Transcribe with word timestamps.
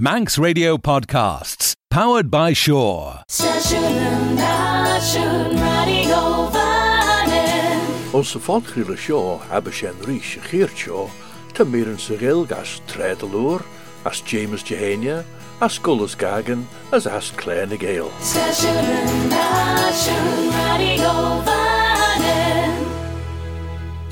Manx 0.00 0.38
Radio 0.38 0.76
Podcasts, 0.76 1.74
powered 1.90 2.30
by 2.30 2.52
Shore. 2.52 3.24
Ons 8.14 8.30
sa 8.30 8.38
fáilchríle 8.38 8.94
seo 8.94 9.42
habe 9.50 9.74
sé 9.74 9.90
an 9.90 9.98
rí 10.06 10.22
a 10.22 10.40
chéir 10.46 10.70
seo, 10.70 11.10
Tá 11.50 11.66
mé 11.66 11.82
an 11.82 11.98
sa 11.98 12.14
réil 12.14 12.46
gas 12.46 12.78
trédalúr, 12.86 13.66
as 14.06 14.22
James 14.22 14.62
Jehéine, 14.62 15.24
as 15.60 15.80
Scolas 15.82 16.14
gagan 16.14 16.62
as 16.92 17.08
as 17.08 17.32
léin 17.42 17.66
na 17.66 17.74
géal. 17.74 18.06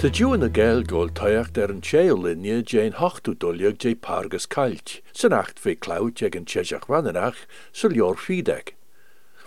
Tá 0.07 0.13
dúan 0.15 0.39
na 0.39 0.47
ggéil 0.47 0.87
ggóil 0.87 1.11
taiacht 1.11 1.59
ar 1.59 1.73
an 1.75 1.81
télinne 1.83 2.63
Jane 2.63 2.95
hochtú 2.95 3.33
dulleag 3.35 3.75
dé 3.83 3.97
pargus 3.99 4.47
cailt, 4.47 5.03
san 5.11 5.35
acht 5.35 5.59
fé 5.59 5.75
clout 5.75 6.23
ag 6.23 6.37
an 6.39 6.47
teiseach 6.47 6.87
vanach 6.87 7.41
sa 7.75 7.91
leor 7.91 8.15
fideag. 8.15 8.71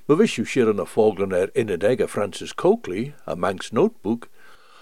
Ma 0.03 0.19
visú 0.19 0.43
siar 0.43 0.67
an 0.67 0.83
a 0.83 2.07
Francis 2.11 2.51
Coakley, 2.51 3.13
a 3.25 3.37
Manx 3.37 3.71
notebook, 3.71 4.27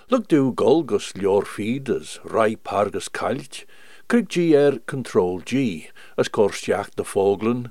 lug 0.10 0.26
dú 0.28 0.52
golgus 0.52 1.14
leor 1.14 1.46
feed 1.46 1.94
as 1.94 2.18
rai 2.26 2.56
pargus 2.56 3.08
cailt, 3.08 3.64
crig 4.10 4.30
G 4.30 4.58
ar 4.58 4.80
Control 4.88 5.42
G, 5.46 5.92
as 6.18 6.28
corsteach 6.28 6.98
na 6.98 7.04
fóglan, 7.04 7.70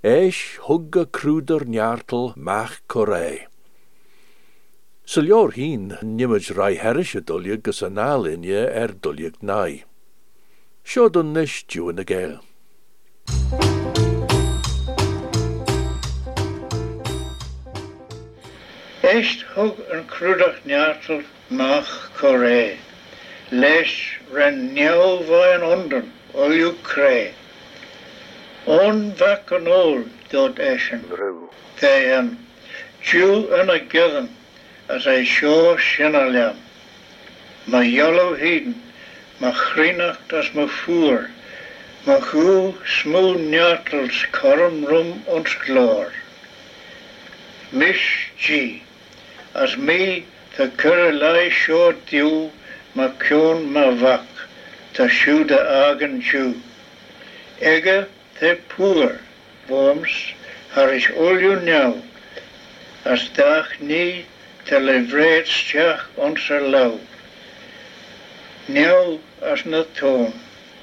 éis 0.00 0.56
hugga 0.64 1.04
crúdar 1.04 1.68
neartal 1.68 2.32
coré. 2.88 3.51
Sa 5.04 5.20
leor 5.20 5.50
hín 5.58 5.98
nimid 6.02 6.46
rai 6.56 6.76
herise 6.78 7.20
dulliag 7.20 7.62
gus 7.66 7.82
an 7.82 7.94
nálinne 7.98 8.70
ar 8.82 8.92
dulliag 9.02 9.34
nai. 9.42 9.82
Seo 10.84 11.08
don 11.08 11.32
nis 11.32 11.64
dúan 11.66 11.96
na 11.96 12.04
géil. 12.06 12.38
Echt 19.02 19.42
hug 19.54 19.76
an 19.92 20.06
cruúdach 20.06 20.62
neartal 20.64 21.24
mach 21.50 21.90
choré. 22.16 22.78
Leis 23.50 23.94
ren 24.30 24.70
neomhha 24.74 25.42
an 25.54 25.66
ondan 25.72 26.12
olú 26.32 26.70
cré. 26.86 27.34
On 28.66 29.10
vac 29.18 29.50
an 29.50 29.66
ól 29.66 30.04
dod 30.30 30.62
éan 30.62 31.02
Rú. 31.10 31.50
Tá 31.80 31.90
an 32.18 32.38
Jew 33.02 33.50
an 33.58 33.68
a 33.68 33.80
gigan 33.80 34.30
as 34.94 35.06
é 35.06 35.24
seo 35.24 35.78
sinna 35.78 36.24
leam. 36.34 36.56
Ma 37.66 37.80
jollo 37.82 38.34
heden, 38.34 38.74
ma 39.40 39.50
chrínacht 39.52 40.32
as 40.38 40.52
ma 40.54 40.66
fuer, 40.66 41.30
ma 42.04 42.16
chu 42.28 42.74
smú 42.84 43.38
neartels 43.52 44.18
korm 44.36 44.84
rum 44.84 45.22
ons 45.26 45.54
glór. 45.64 46.10
Mis 47.72 48.02
G, 48.38 48.82
as 49.54 49.76
de 49.76 50.66
curre 50.76 51.12
lei 51.12 51.50
seo 51.50 51.92
diú 52.10 52.50
ma 52.94 53.08
cion 53.24 53.72
ma 53.72 53.86
vak, 54.02 54.28
ta 54.92 55.08
siúde 55.08 55.56
agan 55.88 56.20
Jew. 56.20 56.52
Ege 57.60 58.06
te 58.38 58.56
poer, 58.68 59.16
worms, 59.68 60.34
har 60.74 60.92
is 60.92 61.08
olju 61.16 61.56
nou, 61.64 62.02
as 63.04 63.24
dag 63.38 63.72
nie 63.80 64.26
te 64.64 64.78
le 64.80 65.04
vreedsteach 65.08 66.10
onze 66.14 66.60
lauw. 66.60 67.00
Nieuw 68.64 69.20
as 69.40 69.64
na 69.64 69.84
toon, 69.98 70.32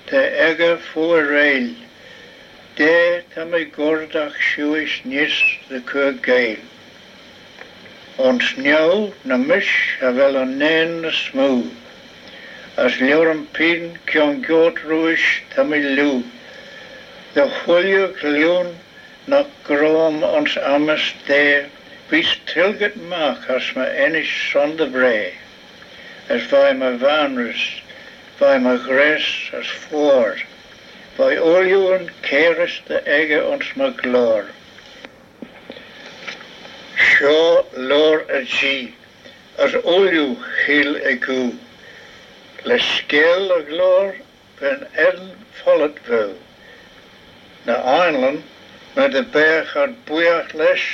te 0.04 0.20
ege 0.48 0.78
voor 0.92 1.24
rail, 1.24 1.70
de 2.74 3.24
te 3.34 3.46
me 3.46 3.68
gordach 3.76 4.36
sjuis 4.42 5.00
nis 5.04 5.60
de 5.68 5.82
keur 5.92 6.18
geil. 6.22 6.60
Ons 8.16 8.56
nieuw 8.56 9.14
na 9.22 9.38
mis 9.38 9.70
ha 10.00 10.14
wel 10.14 10.36
een 10.36 10.58
neen 10.58 11.00
na 11.00 11.12
smoe, 11.12 11.64
as 12.76 13.00
leuren 13.00 13.48
pin 13.56 13.96
kjon 14.12 14.44
goot 14.44 14.80
ruis 14.92 15.26
te 15.56 15.64
me 15.64 15.80
lu. 15.80 16.12
De 17.34 17.48
goeie 17.62 18.08
gloen 18.22 18.76
na 19.26 19.46
grom 19.64 20.24
ons 20.24 20.60
ames 20.60 21.14
de, 21.28 21.44
Vis 22.10 22.38
tilget 22.48 22.96
maak 22.96 23.50
as 23.50 23.76
my 23.76 23.86
me 23.86 23.98
enis 24.06 24.30
sonde 24.52 24.86
bre, 24.92 25.34
as 26.28 26.48
by 26.48 26.74
my 26.74 26.98
vanrus, 26.98 27.82
by 28.40 28.58
my 28.58 28.78
gres 28.78 29.52
as 29.54 29.68
voor, 29.68 30.40
vai 31.18 31.38
oljuwen 31.38 32.10
keres 32.22 32.82
de 32.88 33.02
ege 33.06 33.44
ons 33.46 33.74
me 33.76 33.92
gloor. 34.02 34.46
Sjo 36.96 37.66
lor 37.74 38.26
a 38.38 38.42
gi, 38.56 38.94
as 39.58 39.78
olju 39.84 40.38
hil 40.66 40.96
e 40.96 41.14
gu, 41.28 41.44
le 42.66 42.80
skeel 42.80 43.52
a 43.58 43.62
gloor 43.70 44.16
ben 44.60 44.88
en 45.06 45.36
follet 45.62 46.02
wil. 46.08 46.34
Na 47.66 47.78
Einland, 48.00 48.42
met 48.96 49.12
de 49.12 49.24
berg 49.24 49.74
had 49.74 50.06
boeig 50.06 50.54
les, 50.54 50.90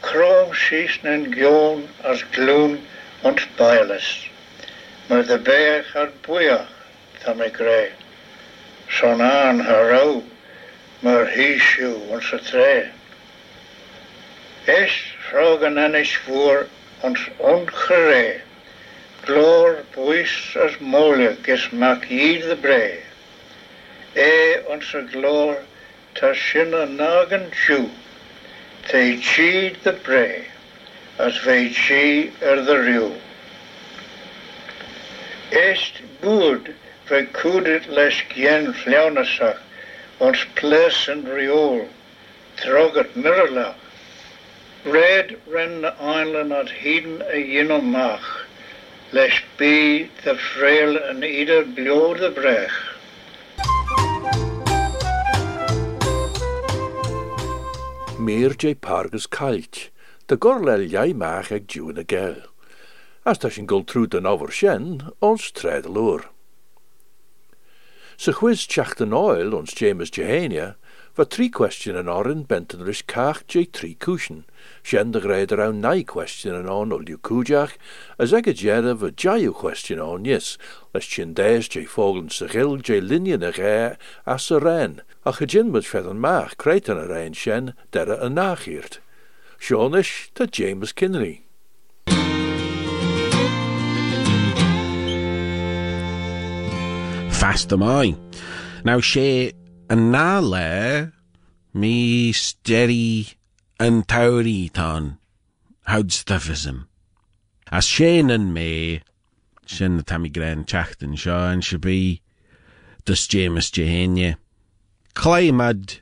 Krom 0.00 0.54
sís 0.54 0.98
en 1.02 1.26
gjón 1.34 1.86
as 2.02 2.22
glún 2.34 2.78
ons 3.22 3.46
bailes. 3.56 4.08
Maar 5.08 5.24
de 5.26 5.38
berg 5.38 5.92
had 5.92 6.20
boeig, 6.26 6.66
ta 7.24 7.34
me 7.34 7.48
gré. 7.52 7.90
Son 8.88 9.22
aan 9.22 9.60
harou, 9.60 10.22
maar 11.00 11.26
hiesju 11.26 11.92
onze 12.08 12.40
tre. 12.50 12.90
Es 14.64 15.14
vragen 15.18 15.78
en 15.78 15.94
is 15.94 16.16
voor 16.16 16.66
ons 17.00 17.28
ongeré. 17.36 18.40
Gloor 19.24 19.84
buis 19.94 20.56
as 20.64 20.78
moeilijk 20.78 21.46
is 21.46 21.70
mak 21.70 22.08
de 22.08 22.56
bre. 22.60 22.98
E 24.12 24.60
onze 24.66 25.06
gloor 25.10 25.56
ta 26.12 26.34
sinne 26.34 26.86
nagen 26.86 27.50
tjoe. 27.50 27.88
They 28.90 29.18
cheat 29.18 29.84
the 29.84 29.92
prey, 29.92 30.46
as 31.18 31.42
they 31.44 31.68
chi 31.68 32.30
er 32.40 32.62
the 32.62 32.78
riw. 32.78 33.12
Est 35.52 36.00
bwyd 36.22 36.70
fe 37.10 37.20
cwdyd 37.36 37.90
les 37.98 38.22
gien 38.32 38.72
fliawnasach, 38.80 39.60
ons 40.24 40.46
ples 40.60 41.02
yn 41.14 41.26
riol, 41.36 41.84
trogat 42.62 43.12
miralach. 43.26 43.76
Red 44.96 45.36
ren 45.46 45.82
the 45.82 45.94
island 46.00 46.52
at 46.62 46.72
heden 46.80 47.20
a 47.28 47.36
yino 47.36 47.82
mach, 47.82 48.46
les 49.12 49.42
be 49.58 50.08
the 50.24 50.36
frail 50.36 50.96
and 50.96 51.24
either 51.24 51.62
blow 51.62 52.14
the 52.14 52.30
brech. 52.30 52.72
J 58.28 58.74
pargus 58.74 59.26
cailt, 59.26 59.90
de 60.26 60.36
gorlel 60.38 60.82
jij 60.82 61.14
maag 61.14 61.48
ag 61.50 61.64
dúan 61.64 61.94
na 61.96 62.04
géil. 62.04 62.44
As 63.24 63.38
tá 63.40 63.48
sin 63.48 63.64
gol 63.64 63.86
trúd 63.88 64.12
an 64.12 64.28
ábhar 64.28 64.52
sin 64.52 65.00
ons 69.56 69.72
James 69.72 70.12
Jehénia, 70.12 70.76
va 71.18 71.24
trí 71.26 71.48
question 71.50 71.96
an 71.98 72.06
árin 72.06 72.44
bentan 72.46 72.84
ris 72.86 73.02
cach 73.02 73.42
J 73.50 73.66
trí 73.66 73.96
cúsin, 73.98 74.44
sin 74.84 75.10
de 75.10 75.18
gréid 75.20 75.50
ar 75.52 75.64
an 75.64 75.80
nai 75.80 76.04
question 76.04 76.54
an 76.54 76.70
án 76.70 76.94
olú 76.94 77.18
cúdeach, 77.18 77.74
as 78.18 78.32
ag 78.32 78.46
a 78.46 78.54
djere 78.54 78.94
va 78.94 79.10
jaiú 79.10 79.50
question 79.52 79.98
án 79.98 80.24
yes, 80.24 80.56
leis 80.94 81.10
sin 81.10 81.34
déis 81.34 81.66
J 81.66 81.82
fóglan 81.90 82.30
sa 82.30 82.46
gil 82.46 82.78
J 82.78 83.00
linne 83.00 83.34
na 83.42 83.50
ré 83.50 83.96
as 84.26 84.46
sa 84.46 84.62
réin, 84.62 85.00
a 85.26 85.32
chydjin 85.34 85.74
mud 85.74 85.84
fed 85.84 86.06
an 86.06 86.22
maach 86.22 86.54
creit 86.56 86.88
an 86.88 87.02
a 87.02 87.10
dere 87.90 88.16
an 88.22 88.38
nachhirt. 88.38 89.02
Seanis 89.58 90.30
tá 90.38 90.46
James 90.46 90.92
Kinnery. 90.92 91.42
fast 97.38 97.72
am 97.72 97.82
I. 97.84 98.16
Now 98.84 98.98
sé 98.98 99.52
an 99.88 100.12
ná 100.12 100.40
le 100.42 101.12
mí 101.74 102.30
steri 102.30 103.34
an 103.80 104.02
taurí 104.02 104.70
tá 104.70 105.16
houdstafism. 105.88 106.86
As 107.72 108.00
an 108.00 108.52
mé 108.52 109.00
sin 109.66 109.96
na 109.96 110.02
tamí 110.02 110.32
gran 110.32 110.64
teachtain 110.64 111.16
seo 111.16 111.52
an 111.52 111.62
se 111.62 111.78
bí 111.78 112.20
dus 113.04 113.26
James 113.26 113.70
Jehéine. 113.70 114.36
Cléimad 115.14 116.00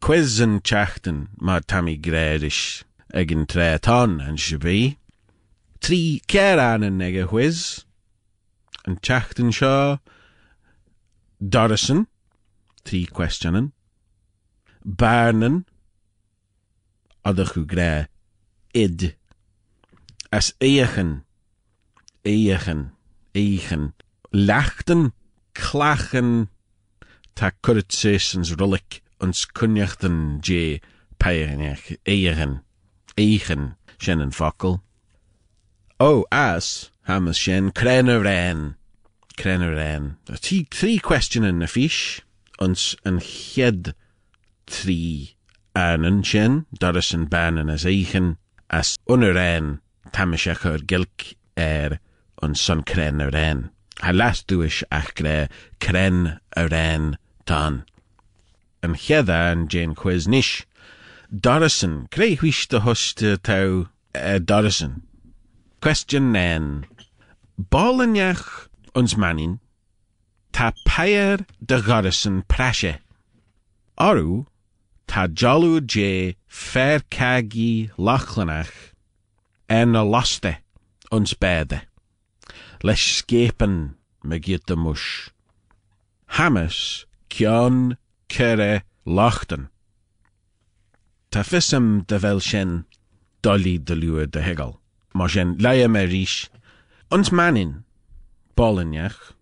quiz 0.00 0.40
an 0.40 0.60
teachtain 0.60 1.28
má 1.40 1.60
tamí 1.60 2.00
gréiris 2.00 2.82
ag 3.12 3.30
an 3.30 3.46
trétán 3.46 4.26
an 4.26 4.36
se 4.36 4.56
bí. 4.56 4.96
Trí 5.80 6.20
cear 6.26 6.58
an 6.82 7.02
ag 7.02 7.16
a 7.16 7.26
quiz 7.26 7.84
an 8.86 8.96
teachtain 8.96 9.52
seo 9.52 10.00
Dorison, 11.42 12.06
barnen, 14.84 15.64
adach 17.24 17.54
go 17.54 17.64
gra 17.64 18.06
id, 18.74 19.14
as 20.30 20.52
eigen, 20.60 21.24
eigen, 22.24 22.92
eigen, 23.32 23.94
lachten, 24.30 25.12
klachen, 25.54 26.48
ta 27.34 27.50
kurtsesens 27.62 28.54
rullik, 28.58 29.00
ons 29.20 29.46
kunjachten 29.46 30.40
je 30.44 30.80
peirinech, 31.16 31.96
eigen, 32.04 32.62
eigen, 33.16 33.76
shen 33.98 34.32
fakkel. 34.32 34.82
Oh, 35.98 36.26
as, 36.30 36.90
hamas 37.08 37.38
shen, 37.38 37.72
kreneran, 37.72 38.74
kreneran. 39.38 40.16
Tí 40.42 40.66
three 40.68 40.98
question 40.98 41.44
in 41.44 41.60
the 41.60 41.68
fish, 41.68 42.20
ons 42.58 42.94
een 43.04 43.20
ched 43.20 43.94
trí 44.66 45.34
anan 45.74 46.22
sin, 46.24 46.66
banan 47.26 47.70
as 47.70 47.84
eichen, 47.84 48.36
as 48.70 48.96
unaran 49.08 49.80
tamiseach 50.12 50.64
ar 50.66 50.78
gilk 50.90 51.34
er 51.56 51.98
an 52.42 52.54
son 52.54 52.82
kren 52.82 53.20
a 53.20 53.30
ren. 53.30 53.70
Ha 54.02 54.10
las 54.12 54.44
ach 54.90 55.14
gre 55.14 55.48
tan. 57.46 57.84
An 58.82 58.94
cheada 58.94 59.50
an 59.52 59.68
Jane 59.68 59.94
quiz 59.94 60.28
nish. 60.28 60.66
Dorison, 61.32 62.06
grey 62.10 62.38
wish 62.40 62.68
de 62.68 62.80
hoste 62.80 63.42
tau 63.42 63.88
uh, 64.14 64.38
Dorison. 64.38 65.02
Question 65.80 66.32
nen. 66.32 66.86
Ballenjach 67.58 68.68
ons 68.94 69.16
manin, 69.16 69.58
ta 70.54 70.72
pair 70.86 71.38
de 71.60 71.80
Gorison 71.82 72.42
prashe. 72.46 72.94
Oru, 73.98 74.46
ta 75.06 75.26
jolú 75.26 75.82
je 75.92 76.36
fer 76.46 77.00
cagi 77.10 77.90
lachlanach 77.98 78.94
en 79.68 79.92
na 79.92 80.02
loste 80.02 80.52
ons 81.10 81.34
bede. 81.34 81.82
Les 82.86 83.02
skepen 83.18 83.96
me 84.22 84.38
giet 84.38 84.64
de 84.66 84.76
mush. 84.76 85.30
Hamas 86.38 87.04
kion 87.28 87.96
kere 88.28 88.84
lachten. 89.04 89.68
Ta 91.30 91.42
fissem 91.42 92.06
de 92.06 92.18
vel 92.18 92.38
shen 92.38 92.84
dolly 93.42 93.76
de 93.78 93.94
luwe 93.94 94.30
de 94.30 94.40
hegel. 94.40 94.78
Ma 95.14 95.26
shen 95.26 95.58
leie 95.58 95.88
me 95.88 96.06
rish. 96.06 96.48
Ons 97.10 97.30
manin, 97.30 97.84
bollenjach, 98.56 99.33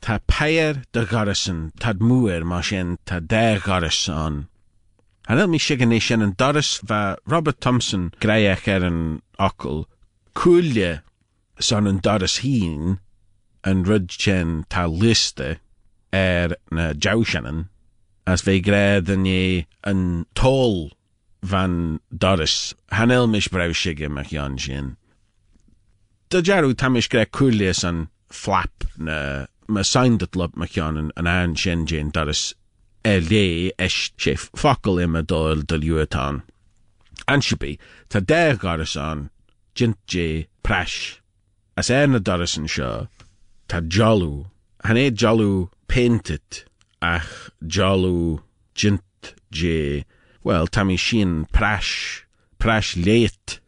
ta 0.00 0.18
peir 0.26 0.82
de 0.92 1.04
garrison 1.04 1.72
tad 1.78 2.00
muer 2.00 2.44
ma 2.44 2.60
shen 2.60 2.98
ta 3.04 3.20
der 3.20 3.60
garrison. 3.60 4.48
Hanel 5.28 5.48
mi 5.48 5.58
sin 5.58 6.22
doras 6.32 6.80
va 6.82 7.16
Robert 7.26 7.60
Thompson 7.60 8.10
greiach 8.20 8.66
ar 8.68 8.84
an 8.84 9.22
ocal 9.38 9.86
coolje 10.34 11.02
san 11.60 11.86
an 11.86 12.00
doras 12.00 12.40
hín 12.40 12.98
an 13.62 13.84
rud 13.84 14.10
sin 14.10 14.64
tá 14.70 14.88
liste 14.88 15.58
na 16.70 16.92
jousanan 16.94 17.68
as 18.26 18.42
bheit 18.42 18.64
gréad 18.64 19.08
an 19.84 20.24
van 21.42 22.00
doras 22.14 22.74
hanel 22.90 23.26
mis 23.28 23.48
brau 23.48 23.72
sige 23.74 24.08
meach 24.08 24.34
an 24.44 24.58
sin. 24.58 24.96
Da 26.30 26.40
jarú 26.40 26.74
tamis 26.74 27.08
gré 27.08 27.26
flap 28.30 28.84
na 28.96 29.46
ma 29.70 29.82
soundet 29.82 30.34
lop 30.36 30.54
meach 30.56 30.78
an 30.86 31.12
an 31.16 31.26
an 31.26 31.56
sin 31.56 31.86
jin 31.86 32.10
doras 32.10 32.54
er 33.04 33.20
lé 33.30 33.70
est 33.78 34.12
sé 34.18 34.34
fakkel 34.62 35.02
im 35.04 35.16
a 35.16 35.22
dóil 35.22 35.62
de 35.66 35.76
luúán. 35.78 36.42
Ansipi 37.28 37.78
tá 38.10 38.20
déir 38.20 38.58
garas 38.58 38.96
an 38.96 39.30
jint 39.74 39.98
jé 40.06 40.48
pres. 40.62 41.20
As 41.76 41.88
er 41.90 42.06
na 42.08 42.18
darasan 42.18 42.68
seo 42.68 43.08
tá 43.68 43.80
jolú 43.94 44.50
han 44.84 44.96
é 44.96 45.06
jolú 45.10 45.70
painted 45.86 46.64
ach 47.00 47.50
jolú 47.62 48.42
jint 48.74 49.34
jé 49.52 50.04
well 50.44 50.66
tá 50.66 50.84
mi 50.84 50.96
sin 50.96 51.46
pres 51.56 51.88
pres 52.58 52.96
léit. 53.06 53.60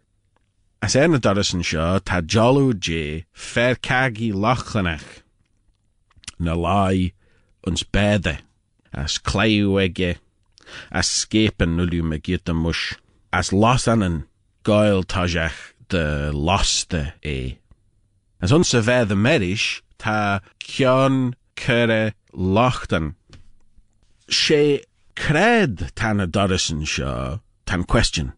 As 0.83 0.97
er 0.97 1.09
na 1.09 1.19
darasan 1.19 1.63
seo 1.63 2.01
tá 2.01 2.21
jolú 2.21 2.75
jé 2.75 3.25
fer 3.33 3.77
cagi 3.77 4.33
lachlanach 4.33 5.22
na 6.39 6.55
lai 6.55 7.13
ons 7.67 7.83
bede. 7.83 8.39
as 8.93 9.19
cléú 9.19 9.81
ige, 9.81 10.21
as 10.91 11.09
skepen 11.09 11.77
nulú 11.77 12.03
me 12.05 12.19
giet 12.21 12.49
a 12.49 12.55
mush, 12.55 12.95
as 13.33 13.53
los 13.53 13.89
anan 13.89 14.25
gail 14.65 15.03
tajeach 15.03 15.73
de 15.89 16.31
loste 16.33 17.15
é. 17.25 17.57
As 18.41 18.53
ons 18.53 18.75
a 18.75 18.83
bheit 18.83 19.11
a 19.11 19.17
meris, 19.17 19.81
tá 19.99 20.41
cean 20.61 21.35
cure 21.57 22.13
lochtan. 22.33 23.15
sé 24.29 24.85
cred 25.15 25.93
tan 25.95 26.21
a 26.21 26.27
Dorison 26.27 26.85
seo 26.87 27.41
tan 27.65 27.85
question. 27.85 28.33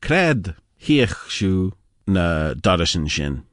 Cred 0.00 0.54
hiich 0.78 1.14
siú 1.28 1.72
na 2.06 2.54
Dorison 2.54 3.08
sin. 3.08 3.44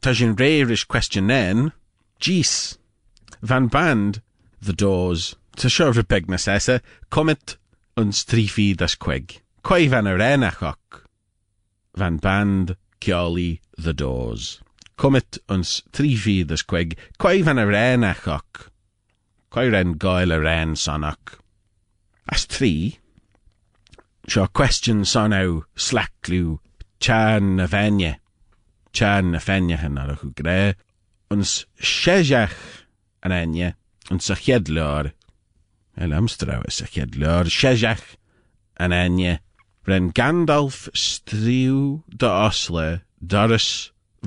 Tá 0.00 0.14
sin 0.14 0.36
réiris 0.36 0.86
question 0.86 1.26
nen, 1.26 1.72
Jees. 2.20 2.78
Van 3.42 3.66
band 3.66 4.22
the 4.60 4.72
doors, 4.72 5.36
to 5.56 5.68
sure 5.68 5.92
repegnas 5.92 6.48
essa, 6.48 6.80
comet 7.10 7.56
uns 7.96 8.24
trifi 8.24 8.76
das 8.76 8.94
queg. 8.94 9.40
Quai 9.62 9.88
van 9.88 10.06
a 10.06 10.14
renachok. 10.14 11.04
Van 11.96 12.16
band 12.16 12.76
cioli 13.00 13.60
the 13.76 13.92
doors. 13.92 14.60
Comet 14.96 15.38
uns 15.48 15.82
trifi 15.92 16.46
das 16.46 16.62
queg. 16.62 16.96
Quai 17.18 17.42
van 17.42 17.58
a 17.58 17.66
renachok. 17.66 18.68
Quai 19.50 19.68
ren 19.68 19.94
goil 19.94 20.32
a 20.32 20.40
ren 20.40 20.74
sonok. 20.74 21.38
As 22.28 22.46
tri, 22.46 22.98
sure 24.26 24.48
question 24.48 25.02
sonau 25.02 25.64
slacklu 25.76 26.58
chan 27.00 27.56
na 27.56 27.66
venye. 27.66 28.16
Chan 28.92 29.32
na 29.32 29.38
venye 29.38 29.76
han 29.76 29.98
ar 29.98 30.10
a 30.10 30.16
gre. 30.26 30.74
Enye. 33.24 33.74
an 34.10 34.20
sa 34.20 34.34
chead 34.36 34.68
leir 34.68 35.12
el 35.96 36.12
amstra 36.12 36.60
sa 36.68 36.86
chead 36.92 37.16
leir 37.20 37.48
séiseach 37.48 38.16
an 38.76 38.92
aine 38.92 39.38
brenn 39.84 40.12
Gandalf 40.18 40.88
stríú 40.92 42.02
de 42.20 42.28
osle 42.28 42.88
doras 43.20 43.68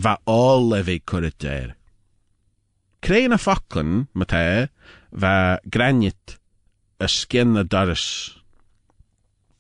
va 0.03 0.17
all 0.25 0.69
le 0.69 0.81
bheith 0.85 1.05
chuiritéir. 1.09 1.75
Créan 3.01 3.35
a 3.37 3.39
faclan 3.41 4.07
matá 4.17 4.69
va 5.11 5.59
granit 5.65 6.37
a 6.99 7.07
skin 7.07 7.53
na 7.53 7.63
doras. 7.63 8.05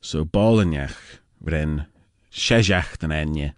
So 0.01 0.25
ballenjach 0.25 1.21
brenn 1.41 1.85
séiseach 2.31 3.03
an 3.05 3.13
aine 3.13 3.53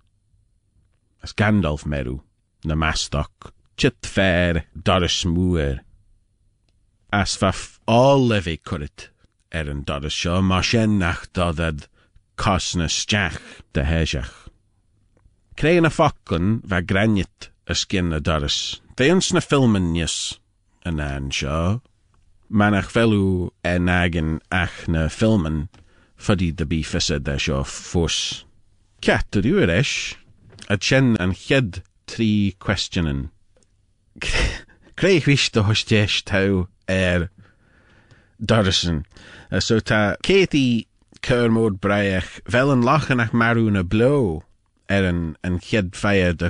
as 1.24 1.32
Gandalf 1.34 1.86
meru 1.86 2.20
na 2.66 2.76
mastok 2.76 3.54
chit 3.80 4.06
fair 4.06 4.66
doras 4.76 5.24
múir. 5.24 5.80
as 7.14 7.36
fa 7.40 7.52
all 7.88 8.20
levi 8.32 8.58
curit 8.58 9.08
er 9.58 9.70
an 9.72 9.84
doras 9.88 10.16
seo 10.22 10.42
mar 10.44 10.64
sin 10.64 11.00
nach 11.00 11.24
dodad 11.32 11.88
cosna 12.36 12.88
steach 12.90 13.64
de 13.74 13.84
héiseach. 13.92 14.36
Créan 15.56 15.88
a 15.90 15.92
facun 15.98 16.60
bheit 16.70 16.88
granit 16.92 17.50
a 17.68 17.74
skin 17.74 18.10
na 18.10 18.20
doras, 18.20 18.82
Déons 18.98 19.32
na 19.34 19.40
filmin 19.40 19.94
níos 19.94 20.40
an 20.84 21.00
an 21.00 21.32
seo, 21.32 21.82
manach 22.52 22.92
felú 22.92 23.50
e 23.64 23.76
nagin 23.80 24.42
ach 24.52 24.90
na 24.90 25.08
filmin 25.08 25.70
fodí 26.18 26.52
de 26.52 26.66
bí 26.66 26.84
fisa 26.84 27.18
de 27.18 27.40
seo 27.40 27.64
fós. 27.64 28.44
Ceat 29.02 29.38
a 29.38 29.42
dú 29.42 29.56
eis, 29.64 30.16
a 30.68 30.76
sin 30.82 31.16
an 31.16 31.32
chead 31.32 31.82
trí 32.08 32.32
questionan. 32.60 33.30
Créhhuiis 34.96 35.50
do 35.52 35.64
hostéis 35.64 36.24
tau 36.24 36.68
ar 36.88 37.30
Dorison. 38.40 39.06
Uh, 39.52 39.60
so 39.60 39.80
tá 39.80 40.18
Katie 40.22 40.88
Kermód 41.22 41.80
breich 41.80 42.42
fel 42.48 42.72
an 42.72 42.84
lachanach 42.84 43.32
marú 43.32 43.70
na 43.72 43.84
bló 43.84 44.44
ar 44.90 45.04
an, 45.04 45.38
an 45.44 45.60
chiad 45.60 45.92
feie 45.96 46.34
de 46.36 46.50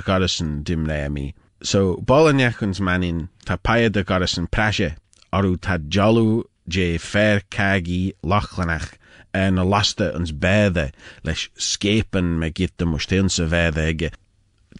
dim. 0.62 1.34
So 1.62 1.96
bollanechans 1.96 2.80
manin 2.80 3.28
tá 3.44 3.56
paia 3.56 3.90
de 3.90 4.02
Gorison 4.04 4.46
prase 4.50 4.96
arú 5.32 5.56
tá 5.56 5.78
jolú 5.88 6.44
je 6.68 6.98
fer 6.98 7.42
cagi 7.50 8.14
lachlanach 8.22 8.94
en 9.34 9.54
na 9.54 9.64
laste 9.64 10.10
ons 10.14 10.32
bede 10.32 10.90
leis 11.24 11.48
skepen 11.56 12.38
me 12.38 12.50
git 12.50 12.76
de 12.78 12.84
mosteense 12.84 13.44
vede 13.46 13.88
ige. 13.90 14.10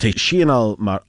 Sianal 0.00 0.78
mar. 0.78 1.02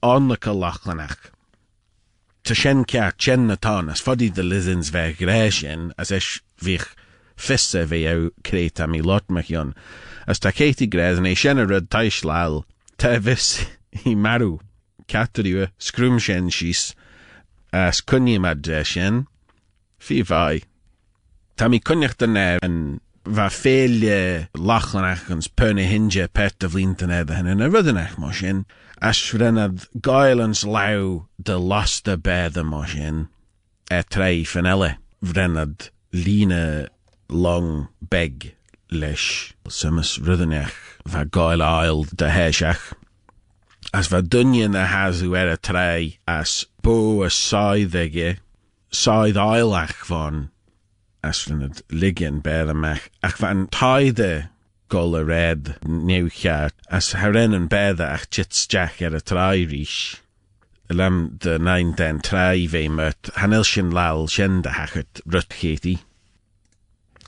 Tá 2.44 2.56
sin 2.58 2.84
ceart 2.84 3.22
sin 3.22 3.46
natá 3.46 3.78
as 3.88 4.00
de 4.34 4.42
bheith 4.90 5.18
gré 5.18 5.50
sin 5.50 5.92
as 5.96 6.10
au 8.10 8.30
crét 8.42 8.80
am 8.80 8.96
í 8.98 9.02
lot 9.02 9.30
meon, 9.30 9.74
as 10.26 10.40
tá 10.40 10.50
céti 10.50 10.88
gréad 10.90 11.18
an 11.18 11.28
é 11.30 11.34
sinna 11.38 11.64
rud 11.64 11.86
taiis 11.88 12.24
leil, 12.24 12.64
tá 12.98 13.14
vis 13.22 13.64
i 14.04 14.16
sin 16.18 16.50
síos 16.50 16.94
as 17.72 18.00
de 18.66 18.84
sin, 18.84 19.26
fi 19.98 20.22
bhai. 20.22 20.62
Tá 21.56 21.68
mí 21.68 21.78
cunnecht 21.78 22.18
den 22.18 22.36
lachlanach 24.58 25.30
ans 25.30 25.46
perne 25.46 25.86
hinge 25.86 26.26
pet 26.34 26.64
a 26.64 26.68
rudanach 27.70 28.18
mar 28.18 28.34
sin, 28.34 28.66
as 29.02 29.18
rennad 29.32 29.88
gailans 30.00 30.64
lau 30.64 31.26
de 31.42 31.58
laste 31.58 32.16
bede 32.22 32.62
mar 32.62 32.86
sin, 32.86 33.28
e 33.90 34.00
trei 34.02 34.44
fan 34.44 34.66
elle, 34.72 34.92
rennad 35.34 35.90
líne 36.14 36.86
long 37.28 37.88
beg 38.00 38.54
leis, 38.92 39.54
sumas 39.66 40.12
rudanach 40.22 40.78
bha 41.04 41.24
gail 41.24 41.62
ail 41.62 42.04
de 42.04 42.28
héiseach. 42.36 42.94
As 43.92 44.06
bha 44.06 44.22
dunne 44.22 44.70
na 44.70 44.86
hasú 44.86 45.34
ar 45.34 45.50
a 45.50 45.56
trei 45.56 46.18
as 46.28 46.66
bó 46.82 47.26
a 47.26 47.30
sáidege, 47.30 48.38
sáid 48.92 49.36
ailach 49.36 50.06
van 50.06 50.50
as 51.24 51.42
van 51.42 51.60
het 51.66 51.82
liggen 51.90 52.38
ber 52.40 52.70
amach 52.70 53.08
ach 53.22 53.36
van 53.42 53.66
taide 54.92 55.00
gol 55.00 55.16
a 55.16 55.24
red 55.24 55.76
nieuwjaar 55.86 56.70
as 56.90 57.14
herinnen 57.14 57.66
bede 57.68 58.04
ach 58.04 58.28
chitstjach 58.28 59.00
er 59.00 59.16
a. 59.16 60.20
Lam 60.90 61.38
de 61.40 61.58
nain 61.58 61.94
den 61.94 62.20
trai 62.20 62.66
sin 63.64 63.90
lal 63.90 64.28
sin 64.28 64.60
de 64.62 64.68
hachet 64.68 65.22
rutgeti. 65.26 66.00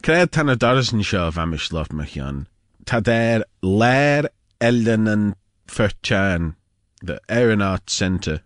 Kred 0.03 0.31
tan 0.31 0.51
a 0.51 0.57
darsen 0.57 1.03
seo 1.03 1.31
vamish 1.33 1.73
lof. 1.73 1.89
Ta 2.85 3.01
elden 4.61 5.09
an 5.09 5.35
furtjan, 5.67 6.57
the 7.03 7.19
Aeronaut 7.31 7.89
Centre. 7.89 8.41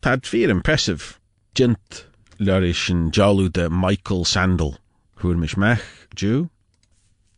Tad 0.00 0.26
fear 0.26 0.48
impressive. 0.48 1.20
Jint 1.54 2.04
Jolu 3.10 3.52
de 3.52 3.68
Michael 3.68 4.24
Sandal, 4.24 4.78
mech, 5.58 5.82
Jew. 6.14 6.48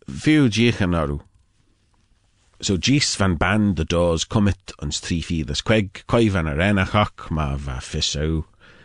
Fiw 0.08 0.48
jiechan 0.48 0.96
aru. 0.96 1.20
So 2.60 2.76
gis 2.76 3.16
van 3.16 3.34
band 3.34 3.76
de 3.76 3.84
doors 3.84 4.24
commit 4.24 4.72
ons 4.78 5.00
tri 5.00 5.20
fídas 5.20 5.62
queg, 5.66 6.04
coi 6.06 6.28
van 6.28 6.46
a 6.46 6.54
ma 7.30 7.56
va 7.56 7.80
fissau. 7.80 8.44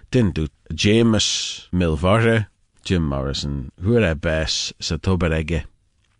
Din 0.09 0.31
du 0.31 0.47
James 0.73 1.69
Milvore, 1.71 2.47
Jim 2.83 3.03
Morrison, 3.03 3.71
hwyr 3.81 4.11
e 4.11 4.13
bes 4.15 4.73
sa 4.79 4.97
toberege. 4.97 5.65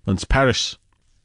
Ons 0.06 0.24
Paris. 0.26 0.78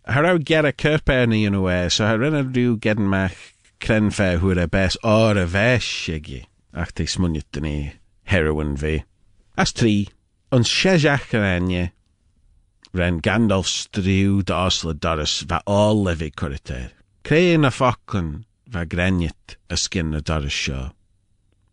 Harau 0.08 0.38
ger 0.38 0.64
a 0.64 0.72
kerperni 0.72 1.44
yn 1.46 1.54
y 1.54 1.88
so 1.90 2.06
harin 2.06 2.38
rhyw 2.52 2.78
gedyn 2.80 3.10
mach 3.10 3.36
crenfe 3.78 4.38
hwyr 4.38 4.62
e 4.62 4.66
bes 4.66 4.96
or 5.02 5.36
a 5.36 5.46
fesh 5.46 6.08
egi. 6.08 6.46
Ach 6.72 6.92
te 6.92 7.04
smuniet 7.04 7.60
ni 7.60 7.92
heroin 8.24 8.76
ve. 8.76 9.04
As 9.58 9.72
tri, 9.72 10.08
ons 10.50 10.70
enye, 11.44 11.92
ren 12.92 13.20
Gandalf 13.20 13.66
striw 13.66 14.42
da 14.44 14.66
osla 14.66 14.94
doris 14.94 15.42
va 15.48 15.60
all 15.66 16.04
lefi 16.04 16.30
curriter. 16.34 16.90
Creu 17.24 17.58
na 17.60 17.70
ffocon 17.70 18.44
va 18.66 18.84
grenjit 18.84 19.56
y 19.70 19.76
skin 19.76 20.14
y 20.14 20.20
doris 20.20 20.54
sio. 20.54 20.92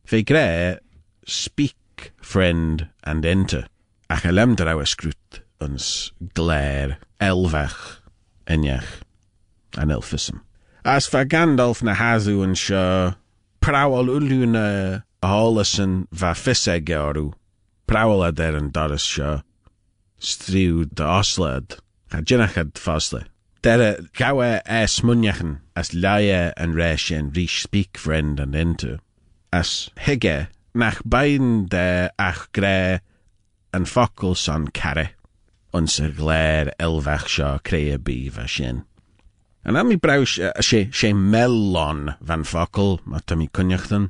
Fe 0.05 0.23
gre, 0.23 0.79
speak, 1.25 2.11
friend, 2.21 2.87
and 3.03 3.25
enter. 3.25 3.67
Ach 4.09 4.25
a 4.25 4.31
lem 4.31 4.55
draw 4.55 4.79
ysgrwt 4.81 5.41
ons 5.61 6.11
gler, 6.33 6.97
elfach, 7.19 7.99
enjach, 8.47 9.01
an 9.77 9.91
elfism. 9.91 10.41
As 10.85 11.09
va 11.11 11.25
Gandalf 11.25 11.83
na 11.83 11.93
hazu 11.99 12.39
yn 12.45 12.55
sio, 12.55 13.15
prawol 13.59 14.09
ulw 14.15 14.47
na 14.47 14.65
Hálison 15.21 16.05
va 16.15 16.31
fisse 16.33 16.79
georú, 16.87 17.33
prawla 17.85 18.31
der 18.31 18.55
an 18.55 18.71
doras 18.71 19.03
seo, 19.03 19.41
striw 20.19 20.85
de 20.93 21.03
oslad, 21.03 21.79
a 22.11 22.21
jinnachad 22.21 22.77
fosle. 22.77 23.25
Dere 23.61 23.97
gawe 24.13 24.61
e 24.65 24.88
as 25.75 25.93
laie 25.93 26.53
an 26.55 26.73
reshin 26.73 27.35
rish 27.35 27.63
speak 27.63 27.97
friend 27.97 28.39
and 28.39 28.55
into. 28.55 28.99
As 29.51 29.89
hige 29.97 30.47
nach 30.73 31.01
beiden 31.03 31.67
de 31.67 32.11
ach 32.17 32.51
gre 32.53 32.99
an 33.73 33.85
fokkel 33.85 34.35
son 34.35 34.67
carre, 34.67 35.09
unser 35.73 36.09
gler 36.09 36.71
elvach 36.79 37.27
seo 37.27 37.59
sin. 38.47 38.85
An 39.65 39.75
am 39.75 39.89
braus 39.99 40.39
mellon 41.31 42.15
van 42.21 42.43
fokkel, 42.43 42.99
mat 43.05 43.29
mi 43.35 43.47
kunjachtan, 43.47 44.09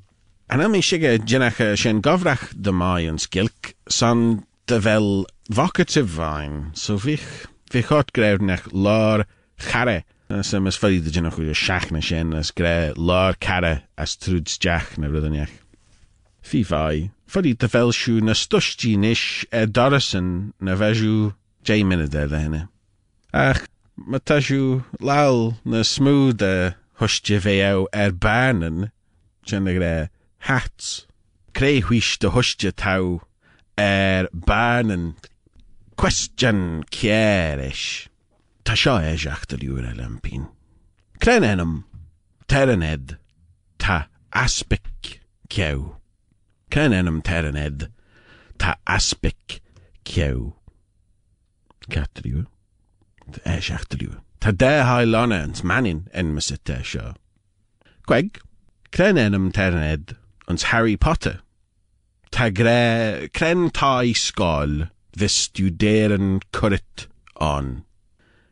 An 0.52 0.62
am 0.62 0.74
sige 0.82 1.20
jinnach 1.20 1.78
sin 1.78 2.02
de 2.02 2.72
mai 2.72 3.06
skilk 3.18 3.74
san 3.88 4.46
de 4.70 4.80
vel 4.80 5.26
vocative 5.50 6.06
vain, 6.06 6.70
so 6.76 6.96
vich 6.96 7.48
vi 7.72 7.82
hot 7.82 8.14
greif 8.14 8.40
nach 8.40 8.68
lár 8.70 9.26
charre 9.58 10.04
sem 10.44 10.68
is 10.68 10.78
fari 10.78 11.00
de 11.02 11.10
jinnach 11.10 11.38
go 11.38 11.54
seachna 11.58 12.02
sin 12.04 12.36
as 12.36 12.52
gre 12.52 12.94
lár 12.96 13.34
carre 13.40 13.82
as 13.98 14.16
trúdsteach 14.16 15.00
na 15.00 15.08
rudanneach. 15.08 15.56
Fi 16.42 16.62
vai, 16.62 17.10
fari 17.26 17.56
de 17.58 17.68
velsú 17.68 18.22
na 18.22 18.36
stustí 18.38 18.96
nis 18.96 19.44
e 19.52 19.66
Dorison 19.66 20.54
na 20.62 20.76
veú 20.76 21.34
J 21.66 21.84
minute 21.84 22.14
er 22.14 22.30
henne. 22.30 22.68
Ach, 23.34 23.66
matasú 23.98 24.84
lal 25.00 25.58
na 25.66 25.82
smúd 25.82 26.46
a 26.46 26.76
hustje 27.02 27.42
ve 27.42 27.58
er 27.92 28.12
banen, 28.12 28.92
sinnne 29.48 29.74
gre 29.74 30.10
hats, 30.46 31.08
créhuiis 31.54 32.20
de 32.20 32.30
huiste 32.30 32.72
tau, 32.78 33.22
er 33.80 34.28
banen 34.34 35.16
question 35.96 36.84
kierech 36.92 38.10
Ta 38.64 38.74
eich 38.74 39.28
achter 39.28 39.58
Joer 39.58 39.96
Lampin. 39.96 40.48
Klen 41.20 41.44
ennom 41.44 41.86
Terrened 42.48 43.18
ta 43.80 44.08
aspek 44.32 45.22
keu. 45.50 45.96
Klen 46.70 46.94
ennom 46.94 47.22
Terrened 47.24 47.90
ta 48.60 48.76
aspek 48.86 49.62
keu. 50.04 50.54
Kattriuer 51.90 52.46
Eich 53.46 53.72
achterliuer. 53.72 54.22
Ta 54.40 54.52
dé 54.52 54.84
ha 54.84 55.04
lanne 55.04 55.34
ans 55.34 55.64
manin 55.64 56.08
en 56.14 56.34
me 56.36 56.42
se 56.42 56.58
te. 56.58 56.78
Kweg, 58.06 58.40
Klen 58.92 59.18
ennom 59.18 59.52
Terrened 59.52 60.16
ans 60.48 60.64
Harry 60.70 60.96
Potter 60.96 61.42
Ta 62.32 62.50
gre 62.50 63.28
cren 63.34 63.70
tai 63.74 64.14
skol 64.14 64.90
vis 65.16 65.36
studeren 65.48 66.40
currit 66.54 67.08
on. 67.36 67.84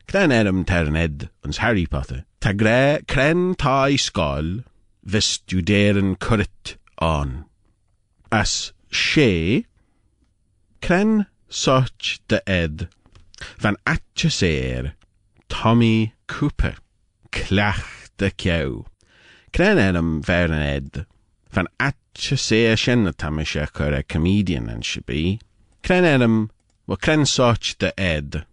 Cren 0.07 0.31
erum 0.31 0.65
terned 0.65 1.29
uns 1.43 1.57
Harry 1.57 1.85
Potter. 1.85 2.25
Ta 2.39 2.53
gre 2.53 2.99
cren 3.07 3.55
tai 3.55 3.95
skol 3.95 4.63
vis 5.03 5.37
studeren 5.37 6.15
currit 6.17 6.75
on. 6.97 7.45
As 8.31 8.73
she 8.89 9.65
cren 10.81 11.27
soch 11.49 12.19
de 12.27 12.41
ed 12.49 12.87
van 13.57 13.77
atjeseer 13.85 14.93
Tommy 15.49 16.13
Cooper. 16.27 16.75
Clach 17.31 18.09
de 18.17 18.31
cew. 18.31 18.85
Cren 19.53 19.77
erum 19.77 20.21
ver 20.25 20.51
ed 20.51 21.05
van 21.51 21.67
atje 22.17 22.37
sé 22.37 22.75
sin 22.75 23.03
na 23.03 23.11
tamise 23.11 23.67
chur 23.73 23.93
a 23.93 24.01
comedian 24.01 24.69
an 24.69 24.81
sibí. 24.81 25.39
Cren 25.83 26.03
enam 26.03 26.49
wa 26.87 26.95
cren 26.95 27.25
soch 27.27 27.77
de 27.77 27.93
ed, 27.97 28.43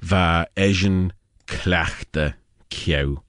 va 0.00 0.46
ejen 0.56 1.12
clachte 1.46 2.34
cew. 2.68 3.22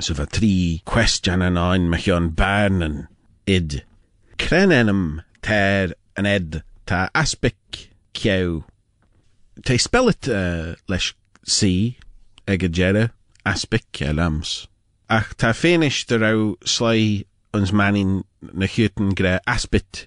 So 0.00 0.14
va 0.14 0.26
trí 0.26 0.82
question 0.84 1.40
an 1.42 1.56
ein 1.56 1.88
me 1.88 1.98
an 2.10 2.30
barnen 2.30 3.06
id. 3.46 3.84
Cren 4.38 4.74
enam 4.74 5.22
ter 5.42 5.94
an 6.16 6.26
ed 6.26 6.62
ta 6.84 7.08
aspic 7.14 7.92
cew. 8.12 8.64
Te 9.64 9.78
spellet 9.78 10.28
uh, 10.28 10.74
leis 10.88 11.14
si 11.44 11.96
ag 12.48 12.64
a 12.64 12.68
jere 12.68 13.10
aspic 13.44 14.02
e 14.02 14.12
lams. 14.12 14.66
Ach 15.08 15.30
ta 15.36 15.52
fénis 15.52 16.04
de 16.06 16.18
rau 16.18 16.56
slai 16.64 17.24
ons 17.56 17.72
manin 17.72 18.22
na 18.52 18.66
gre 19.18 19.38
aspit 19.46 20.06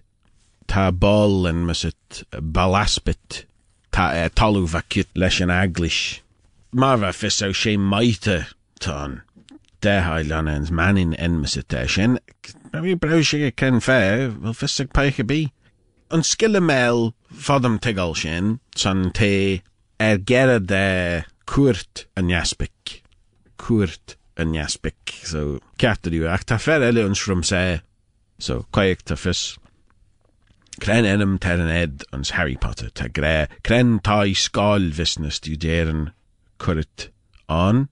ta 0.67 0.91
ball 0.91 1.47
en 1.49 1.65
mas 1.67 1.85
balaspit 2.57 3.45
ta 3.91 4.11
e 4.13 4.29
talu 4.29 4.65
vakut 4.67 5.09
leis 5.15 5.41
an 5.41 5.49
aglish. 5.49 6.21
Marva 6.71 7.11
fis 7.13 7.41
o 7.41 7.51
sé 7.51 7.77
manin 10.71 11.15
en 11.15 11.39
mas 11.41 11.57
sin. 11.87 12.19
Mi 12.73 12.93
brau 12.95 13.23
sig 13.23 13.55
ken 13.55 13.79
fe, 13.79 14.29
wel 14.41 14.53
fis 14.53 14.81
peiche 14.93 15.25
bi. 15.25 15.41
an 16.11 16.23
skille 16.23 16.59
san 18.75 19.11
te 19.17 19.61
er 19.99 20.17
gera 20.29 20.59
de 20.59 21.23
cuairt 21.45 22.05
an 22.17 22.29
jaspik. 22.29 23.03
An 24.39 24.53
jaspik. 24.53 25.13
So 25.23 25.59
ceartú 25.77 26.25
ach 26.27 26.45
tá 26.45 26.59
fer 26.59 26.81
eile 26.85 27.05
an 27.05 27.15
srum 27.15 27.43
sé 27.43 27.81
so 28.39 28.65
coic 28.71 29.03
tá 29.03 29.17
fis. 29.17 29.57
Cren 30.79 31.05
enam 31.05 31.37
ter 31.39 31.59
an 31.59 31.69
ed 31.69 32.03
ans 32.13 32.31
Harry 32.31 32.55
Potter 32.55 32.89
tá 32.89 33.09
gré 33.11 33.47
cren 33.63 33.99
tá 33.99 34.23
sáil 34.33 34.91
visnas 34.91 35.39
tú 35.39 35.57
déan 35.57 36.11
cuairt 36.57 37.09
an. 37.47 37.87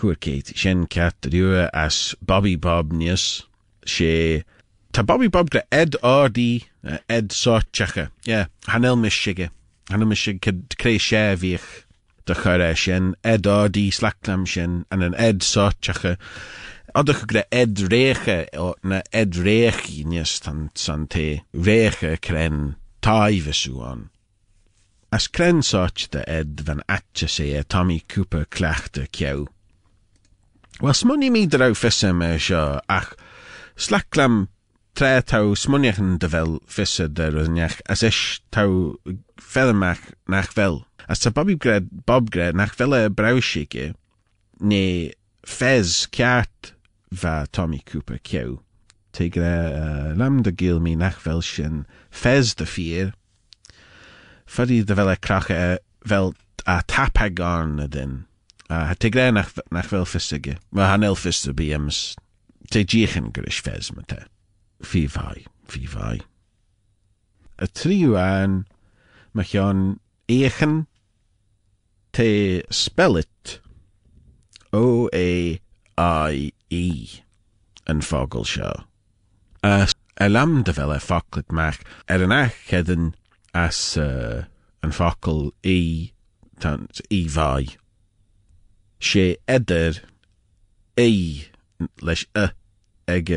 Huair 0.00 0.20
céit 0.20 0.52
sin 0.56 0.86
ceartú 0.86 1.68
as 1.72 2.14
Bobby 2.20 2.56
Bob 2.56 2.92
níos 2.92 3.46
sé 3.86 4.44
Tá 4.92 5.02
Bobby 5.04 5.28
Bob 5.28 5.50
gra 5.50 5.60
ed 5.70 5.96
ádaí 6.00 6.64
uh, 6.82 6.96
ed 7.06 7.28
sátecha, 7.28 8.08
yeah, 8.24 8.46
hanel 8.64 8.96
mis 8.96 9.12
siige, 9.12 9.50
hanel 9.90 10.08
mis 10.08 10.22
sig 10.24 10.40
cré 10.40 10.94
sé 10.96 11.36
bhíoch 11.36 11.85
de 12.26 12.34
chore 12.34 12.74
ed 13.22 13.46
ádaí 13.46 13.86
slachlam 13.94 14.46
sin 14.46 14.84
an 14.90 15.02
an 15.06 15.14
ed 15.14 15.40
sátecha. 15.46 16.16
Adach 16.94 17.26
gra 17.30 17.44
ed 17.52 17.76
réche 17.92 18.48
na 18.82 19.02
ed 19.12 19.38
réchi 19.46 20.04
níos 20.04 20.40
tan 20.42 20.70
san 20.74 21.06
cren 22.26 22.76
taimhesúán. 23.00 24.08
As 25.12 25.28
crensáit 25.28 26.10
de 26.10 26.24
ed 26.28 26.60
van 26.66 26.82
atse 26.88 27.28
sé 27.28 27.46
a 27.58 27.62
Tommy 27.62 28.00
Cooper 28.00 28.44
cleachta 28.44 29.06
cew. 29.12 29.46
Was 30.80 31.02
smunni 31.02 31.30
mi 31.30 31.46
drau 31.46 31.74
fisse 31.74 32.10
me 32.12 32.38
seo 32.38 32.80
ach 32.88 33.14
slachlam 33.76 34.48
tre 34.96 35.22
tau 35.22 35.54
smuniachen 35.54 36.18
de 36.18 36.28
fisse 36.66 37.06
der 37.06 37.32
neach 37.48 37.80
as 37.86 38.02
is 38.02 38.40
tau 38.50 38.96
nach. 40.26 40.86
As 41.08 41.20
ta 41.20 41.30
Bobby 41.30 41.54
gred 41.54 42.06
Bob 42.06 42.30
gred 42.30 42.56
nach 42.56 42.74
velle 42.74 43.08
brausike 43.10 43.94
ne 44.60 45.12
fez 45.44 46.06
ceart 46.10 46.72
va 47.12 47.46
Tommy 47.52 47.80
Cooper 47.86 48.18
cew. 48.18 48.58
Te 49.12 49.28
gre 49.30 49.54
uh, 49.72 50.14
lam 50.16 50.42
de 50.42 50.52
gil 50.52 50.80
mi 50.80 50.96
nach 50.96 51.20
vel 51.22 51.42
sin 51.42 51.86
fez 52.10 52.54
de 52.54 52.66
fier. 52.66 53.12
Fuddy 54.46 54.82
de 54.82 54.94
velle 54.94 55.16
krache 55.16 55.78
vel 56.04 56.34
a 56.66 56.82
tapagarn 56.82 57.88
din. 57.88 58.24
Uh, 58.68 58.94
te 58.94 59.10
gre 59.10 59.30
nach, 59.30 59.52
nach 59.70 59.88
vel 59.92 60.04
fissige. 60.04 60.58
Ma 60.72 60.90
han 60.90 61.06
el 61.06 61.14
fisse 61.14 61.54
biems. 61.54 62.16
Te 62.70 62.84
jichen 62.84 63.30
gris 63.32 63.60
fez 63.62 63.92
me 63.94 64.02
te. 64.02 64.24
Fi 64.82 65.06
vai, 65.06 65.46
fi 65.70 65.86
vai. 65.86 66.18
Y 67.62 67.66
triw 67.72 68.18
an, 68.20 68.64
mae 69.32 69.46
chion 69.46 70.00
echen 70.28 70.82
te 72.16 72.62
spell 72.72 73.18
it 73.20 73.60
O-A-I-E 74.72 75.58
yn 77.92 78.00
ffogl 78.00 78.46
sio. 78.48 78.70
A 79.60 79.84
elam 80.24 80.62
dy 80.64 80.72
fel 80.78 80.94
e 80.94 80.98
ffoclet 81.02 81.52
mach 81.58 81.82
er 82.08 82.24
yn 82.24 82.32
ach 82.32 82.72
edyn 82.78 83.10
as 83.52 83.80
uh, 84.00 84.48
yn 84.84 84.96
ffocl 84.96 85.52
i 85.60 85.78
tan, 86.64 86.88
i 87.12 87.28
fai. 87.36 87.76
Se 88.96 89.26
eder 89.44 90.00
ei 90.96 91.20
leis 92.00 92.24
y 92.32 92.48
ag, 93.12 93.28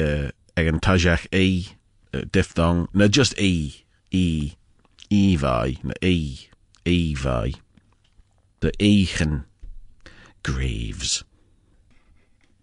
ag 0.56 0.72
yn 0.72 0.80
tajach 0.80 1.28
ei 1.36 1.76
diphthong 2.32 2.88
na 2.96 3.12
just 3.12 3.36
i 3.36 3.44
e, 3.44 3.84
i 4.16 4.28
i 5.12 5.24
fai 5.44 5.76
na 5.84 6.00
i 6.00 6.48
i 6.88 7.00
fai. 7.20 7.60
De 8.62 8.72
eichen 8.80 9.46
graves. 10.44 11.24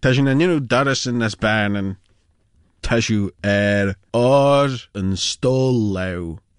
Tá 0.01 0.13
sin 0.13 0.27
an 0.27 0.43
inú 0.45 0.59
darasan 0.59 1.23
as 1.25 1.35
barnan 1.35 1.97
taisiú 2.87 3.31
ar 3.43 3.95
áir 4.13 4.73
an 4.99 5.15
stóil 5.17 5.79
le 5.95 6.09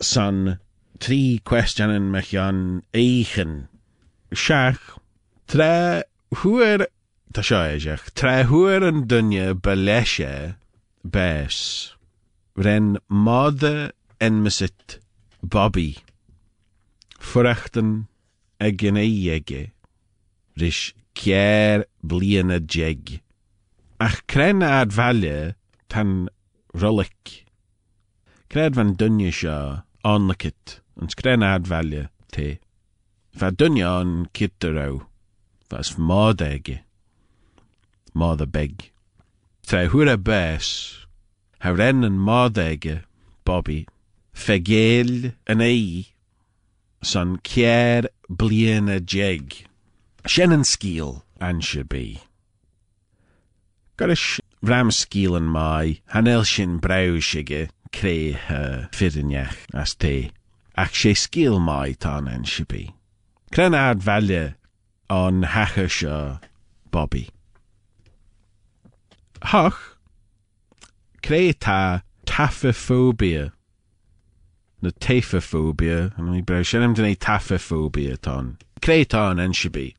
san 0.01 0.59
trí 0.99 1.41
questionan 1.49 2.11
me 2.13 2.23
an 2.47 2.83
éichen. 2.93 3.69
Seach 4.33 4.99
tre 5.47 6.03
thuair 6.35 6.87
tá 7.33 7.43
seo 7.49 7.63
éiseach 7.73 8.11
tre 8.19 8.43
thuair 8.51 8.83
an 8.89 9.07
dunne 9.11 9.55
be 9.63 9.75
leise 9.87 10.57
bés 11.15 11.59
ren 12.57 12.99
máde 13.09 13.93
en 14.21 14.43
mesit 14.43 14.99
Bobby. 15.43 15.91
Fuachtan 17.21 18.09
a 18.61 18.71
gna 18.71 19.05
dhéige 19.07 19.71
ris 20.59 20.93
ceir 21.15 21.85
bliana 22.03 22.59
jeg. 22.75 23.21
Ach 24.01 24.19
cren 24.31 24.63
ad 24.63 24.95
bhaile 24.99 25.55
tan 25.89 26.29
rolik. 26.75 27.47
Cred 28.51 28.75
van 28.79 28.95
dunne 28.99 29.31
seo 29.33 29.83
anlakit, 30.05 30.81
ons 31.01 31.15
cren 31.19 31.43
ad 31.43 31.69
bhaile 31.71 32.09
te. 32.35 32.59
Va 33.39 33.51
dunne 33.51 33.85
an 33.87 34.13
kitterau, 34.35 35.07
vas 35.71 35.95
mádeige. 35.99 36.83
Máda 38.15 38.47
beg. 38.47 38.91
Tre 39.69 39.87
hura 39.93 40.17
bes, 40.17 41.07
ha 41.61 41.71
mádeige, 41.73 43.05
Bobby, 43.45 43.87
fegéil 44.33 45.35
an 45.47 45.61
ei, 45.61 46.07
san 47.03 47.39
ceir 47.45 48.09
bliana 48.31 49.01
jeg. 49.01 49.67
Sin 50.27 50.53
an 50.53 50.65
scíal 50.65 51.23
an 51.41 51.63
se 51.63 51.83
bí. 51.83 52.21
Gar 53.97 54.11
is 54.11 54.41
ram 54.63 54.91
scílan 54.91 55.49
mai 55.49 56.01
hanel 56.13 56.45
sin 56.45 56.79
brau 56.79 57.21
sige 57.21 57.71
cré 57.93 58.37
uh, 58.51 58.89
firinneach 58.93 59.57
as 59.73 59.95
té, 59.95 60.31
ach 60.77 60.93
sé 60.93 61.15
scíal 61.15 61.61
mai 61.61 61.95
tá 61.95 62.19
an 62.19 62.45
se 62.45 62.65
bí. 62.65 62.93
Cren 63.51 63.75
ad 63.75 64.01
valje 64.01 64.55
an 65.09 65.43
hacha 65.43 65.89
seo 65.89 66.41
Bobby. 66.91 67.29
Hach, 69.43 69.97
cré 71.23 71.55
tá 71.55 72.03
tafophobia 72.27 73.53
na 74.81 74.91
tafophobia, 74.91 76.17
an 76.19 76.33
mi 76.33 76.43
brau 76.43 76.65
sin 76.65 76.83
am 76.83 76.95
dyn 76.95 77.17
tafophobia 77.17 78.17
ton. 78.21 78.57
Cré 78.81 79.05
tá 79.05 79.31
an 79.31 79.55
se 79.55 79.69
bí. 79.69 79.95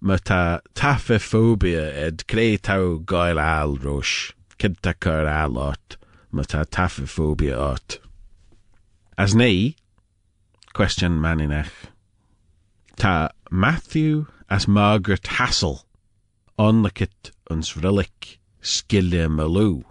ma 0.00 0.16
tá 0.16 0.60
tafophobia 0.74 1.84
ed 2.06 2.24
cré 2.28 2.56
tau 2.60 2.98
gail 2.98 3.38
al 3.38 3.76
rois, 3.76 4.32
cid 4.58 4.76
tá 4.82 4.94
cur 4.94 5.26
al 5.26 5.58
át, 5.58 5.96
ma 6.30 6.42
tá 6.42 6.64
tafophobia 6.64 7.58
át. 7.74 7.98
As 9.16 9.34
né, 9.34 9.74
question 10.72 11.18
maninach, 11.18 11.90
tá 12.96 13.30
Matthew 13.50 14.26
as 14.48 14.68
Margaret 14.68 15.26
Hassel, 15.26 15.82
onlakit 16.58 17.32
ons 17.50 17.72
vrillik 17.74 18.38
skille 18.62 19.26
malú. 19.28 19.82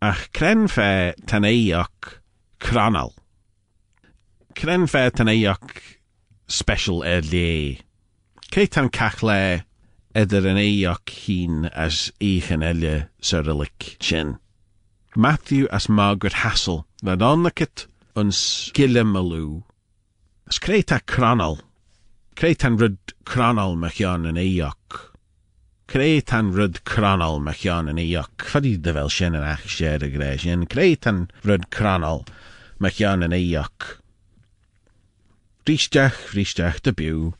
Ach 0.00 0.30
cren 0.32 0.68
fe 0.68 1.14
tan 1.26 1.42
éach 1.42 2.22
cranal. 2.58 3.14
Cren 4.54 4.86
fe 4.86 5.10
tan 5.10 5.28
éach 5.28 5.98
special 6.46 7.04
er 7.04 7.22
lé. 7.22 7.80
Cé 8.50 8.66
tan 8.66 8.88
cach 8.88 9.22
le 9.22 9.62
idir 10.14 10.46
an 10.50 10.58
éach 10.58 11.12
hín 11.22 11.70
as 11.72 12.10
échan 12.20 12.64
eile 12.64 13.08
surlik 13.20 13.96
sin. 14.00 14.38
Matthew 15.16 15.68
as 15.70 15.88
Margaret 15.88 16.42
Hassel, 16.42 16.86
nad 17.02 17.20
onnakit 17.20 17.86
an 18.16 18.30
skille 18.30 19.04
malú. 19.04 19.62
As 20.46 20.58
créta 20.58 21.00
cranal. 21.06 21.60
Crétan 22.34 22.78
rud 22.78 22.98
cranal 23.24 23.76
me 23.76 23.90
chean 23.90 24.26
an 24.26 24.36
éach. 24.36 25.14
Crétan 25.88 26.52
rud 26.54 26.84
cranal 26.84 27.40
me 27.40 27.52
chean 27.52 27.88
an 27.88 27.96
éach. 27.96 28.36
Fadí 28.38 28.80
de 28.80 28.92
vel 28.92 29.10
sin 29.10 29.34
an 29.34 29.44
ach 29.44 29.66
sé 29.66 29.94
a 29.94 29.98
gré 29.98 30.36
sin. 30.38 30.66
Crétan 30.66 31.28
rud 31.44 31.70
cranal 31.70 32.24
me 32.78 32.90
chean 32.90 33.22
an 33.22 33.34
éach. 33.36 33.98
Ríisteach 35.66 36.32
ríisteach 36.34 36.80
de 36.82 36.92
bú. 36.92 37.34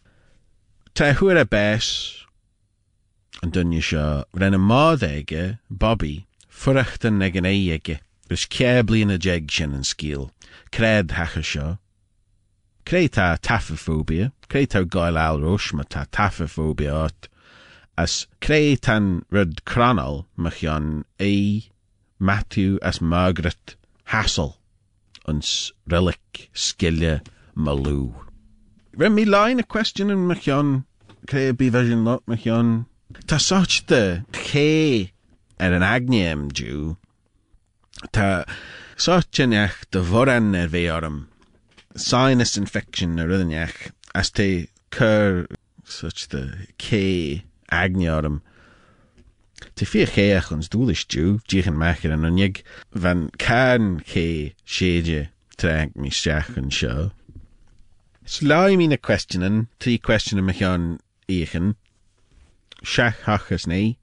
Tá 0.94 1.14
thuair 1.14 1.40
a 1.40 1.44
bés 1.44 2.26
an 3.42 3.50
dunne 3.54 3.80
seo 3.80 4.24
rinne 4.34 4.58
mád 4.58 5.04
aige 5.06 5.58
Bobby 5.70 6.26
fuachtan 6.50 7.22
ag 7.22 7.36
an 7.36 7.46
éige 7.46 8.00
gus 8.28 8.44
ce 8.54 8.82
blion 8.82 9.14
a 9.14 9.18
jeig 9.18 9.50
sin 9.50 9.74
an 9.74 9.86
scíal, 9.86 10.30
Créad 10.72 11.12
hacha 11.12 11.42
seo. 11.42 11.78
Crétá 12.84 13.38
tafophobia, 13.38 14.32
crétá 14.48 14.84
gáil 14.84 15.16
áróis 15.16 15.72
me 15.72 15.84
tá 15.84 16.04
tafophobia 16.10 16.92
áit, 17.06 17.28
as 17.96 18.26
cré 18.40 18.76
tan 18.76 19.24
rud 19.30 19.64
cranal 19.64 20.26
me 20.36 20.50
an 20.66 21.04
é 21.18 21.70
Matthew 22.18 22.78
as 22.82 23.00
Margaret 23.00 23.76
Hassel 24.06 24.57
ons 25.28 25.72
relic 25.86 26.50
skille 26.54 27.20
maloo. 27.54 28.14
Ren 28.96 29.14
mi 29.14 29.24
line 29.24 29.60
a 29.60 29.62
question 29.62 30.10
in 30.10 30.26
Machion, 30.26 30.84
cre 31.26 31.52
be 31.52 31.68
vision 31.68 32.04
lot 32.04 32.24
Machion. 32.26 32.86
Ta 33.26 33.36
such 33.36 33.86
the 33.86 34.24
che 34.32 35.12
er 35.60 35.72
an 35.72 35.82
agnium 35.82 36.50
Jew. 36.52 36.96
Ta 38.12 38.44
such 38.96 39.38
an 39.38 39.52
ech 39.52 39.90
de 39.90 40.00
voran 40.00 40.54
er 40.54 40.68
ve 40.68 40.90
orm. 40.90 41.28
Sinus 41.96 42.56
infection 42.56 43.18
er 43.20 43.30
an 43.30 43.52
ech. 43.52 43.92
As 44.14 44.30
te 44.30 44.68
cur 44.90 45.46
such 45.84 46.28
the 46.28 46.66
che 46.78 47.44
agniorm. 47.70 48.40
Te 49.78 49.84
fi 49.84 50.04
doelish 50.04 51.06
Jew, 51.06 51.38
jichen 51.46 51.76
macher 51.76 52.12
an 52.12 52.24
unig, 52.24 52.64
van 52.90 53.30
can 53.38 54.00
che 54.00 54.52
shade 54.64 55.28
trank 55.56 55.94
mi 55.94 56.10
stach 56.10 56.56
an 56.56 56.68
show. 56.68 57.12
Slai 58.26 58.76
mi 58.76 58.88
na 58.88 58.96
questionin, 58.96 59.68
tri 59.78 59.96
questionin 59.98 60.46
mich 60.46 60.62
an 60.62 60.98
eichen. 61.28 61.76
Shach 62.82 63.20
hachas 63.22 63.68
ni. 63.68 63.98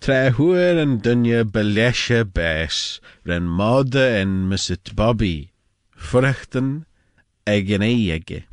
Tre 0.00 0.32
hwyr 0.36 0.76
yn 0.82 1.00
dynja 1.00 1.44
belesha 1.44 2.20
bes, 2.24 3.00
ren 3.24 3.48
moda 3.48 4.04
en 4.20 4.50
mysit 4.50 4.94
Bobby. 4.94 5.50
Fwrachten 5.96 6.84
eg 7.46 7.72
yn 7.72 7.88
ei 7.88 8.12
ege. 8.18 8.44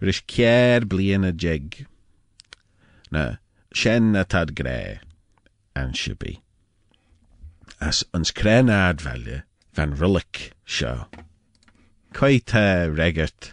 Rys 0.00 0.24
kier 0.24 0.88
blian 0.88 1.28
a 1.28 1.36
jeg. 1.36 1.84
Na, 3.12 3.36
shen 3.74 4.16
a 4.16 4.24
tad 4.24 4.56
gre, 4.56 5.00
an 5.74 5.92
shibi. 5.92 6.40
As 7.80 8.04
ons 8.12 8.30
kren 8.30 8.68
advelje 8.68 9.42
van 9.74 9.96
rullik 9.96 10.52
sjo. 10.64 11.06
Quite 12.12 12.54
uh, 12.54 12.90
regert. 12.90 13.52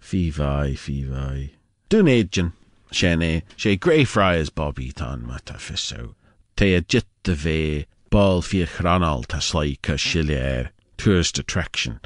Fí 0.00 0.30
vai, 0.32 0.74
fí 0.74 1.04
vai. 1.08 1.52
Dún 1.90 2.08
éidirn 2.08 2.52
sin 2.92 3.20
é 3.20 3.42
sé 3.56 3.78
Greyfriars 3.78 4.50
Bobby 4.50 4.92
tá 4.92 5.16
mata 5.16 5.54
fisú. 5.54 6.14
Té 6.56 6.76
a 6.76 6.80
jit 6.80 7.06
de 7.22 7.86
ball 8.10 8.42
fi 8.42 8.64
chranal 8.64 9.24
tá 9.26 9.40
slai 9.40 9.76
go 9.82 9.94
siile 9.94 10.38
ar 10.40 10.70
tourist 10.96 11.38
attraction 11.38 12.00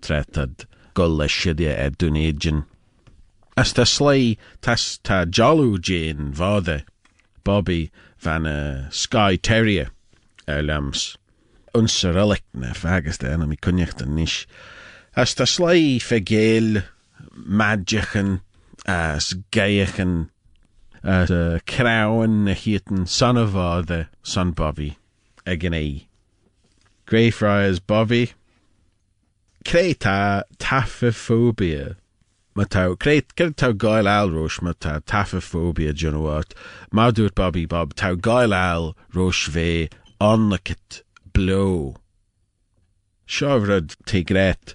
tretad 0.00 0.66
go 0.94 1.06
le 1.06 1.28
siide 1.28 1.70
ar 1.84 1.90
dún 1.90 2.64
As 3.56 3.72
tá 3.72 3.84
slai 3.84 4.36
tas 4.60 4.98
tá 5.02 5.24
jolú 5.24 5.80
Jane 5.80 6.32
váde 6.32 6.84
Bobby 7.44 7.90
van 8.18 8.46
a 8.46 8.88
Sky 8.90 9.36
Terrier 9.36 9.90
lams. 10.46 11.16
Unsa 11.74 12.14
relic 12.14 12.42
na 12.54 12.72
fagus 12.72 13.18
de 13.18 13.36
mi 13.46 13.56
cunnecht 13.56 14.02
an 14.02 14.16
níis. 14.16 14.46
As 15.14 15.34
tá 15.34 15.46
slai 15.46 16.00
fe 16.00 16.20
géal 16.20 16.84
magichen 17.34 18.40
as 18.86 19.34
gaichen 19.50 20.30
as 21.02 21.30
a 21.30 21.60
crown 21.66 22.44
na 22.44 22.52
hieten 22.52 23.06
son 23.06 23.36
of 23.36 23.52
the 23.86 24.08
son 24.22 24.52
Bobby 24.52 24.98
again 25.46 25.74
a 25.74 26.06
Greyfriars 27.06 27.78
Bobby 27.80 28.32
Creta 29.64 30.42
taphophobia 30.58 31.96
ma 32.58 32.64
tau 32.74 32.96
creit 33.02 33.28
cer 33.38 33.52
tau 33.60 33.72
gael 33.82 34.08
al 34.10 34.32
rosh 34.34 34.58
ma 34.66 34.72
tau 34.84 34.98
taphophobia 35.10 35.92
junawat 36.00 36.56
ma 36.90 37.04
dŵr 37.14 37.30
Bobby 37.38 37.64
Bob 37.72 37.94
tau 37.94 38.16
gael 38.28 38.52
al 38.52 38.96
rosh 39.14 39.44
blow. 41.34 41.94
Siofryd 43.34 43.94
te 44.10 44.24
gret 44.30 44.74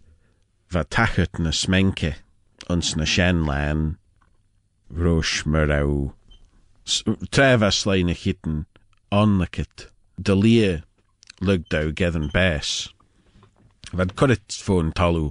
va 0.72 0.86
tachet 0.96 1.42
na 1.44 1.52
smenke 1.52 2.14
ons 2.70 2.96
na 2.96 3.04
shen 3.14 3.44
lan 3.50 3.82
rosh 5.04 5.36
mar 5.46 5.70
au 5.80 6.14
tref 7.36 7.68
as 7.70 7.82
slein 7.84 8.08
na 8.08 8.16
chitten 8.22 8.64
onlakit 9.12 9.90
de 10.28 10.36
lia 10.44 10.72
lugdau 11.42 11.92
gethen 11.92 12.32
bes. 12.32 12.70
Vad 13.92 14.16
kurit 14.16 14.48
fôn 14.68 14.96
talu 14.96 15.28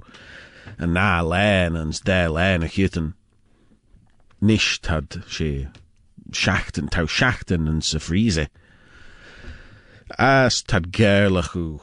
en 0.79 0.93
na 0.93 1.21
len 1.21 1.75
ans 1.75 1.99
de 2.01 2.27
len 2.29 2.63
a 2.63 2.67
chitten 2.67 3.13
nisht 4.41 4.87
had 4.87 5.09
sé 5.27 5.69
schachten 6.31 6.89
tau 6.89 7.05
schachten 7.05 7.67
en 7.67 7.81
sa 7.81 7.99
friese 7.99 8.47
as 10.17 10.61
tad 10.61 10.91
gerlachu 10.91 11.79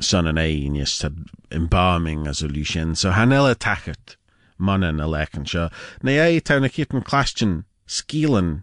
son 0.00 0.38
ein 0.38 0.74
yes 0.74 0.98
tad 0.98 1.16
embalming 1.50 2.26
as 2.26 2.42
a 2.42 2.48
lucien. 2.48 2.94
So 2.94 3.10
hanella 3.10 3.54
tachet 3.54 4.16
mannen 4.58 5.00
a 5.00 5.06
na 5.06 6.10
é 6.10 6.40
tá 6.40 6.60
na 6.60 6.68
kitten 6.68 7.02
klachten 7.02 7.64
skielen. 7.86 8.62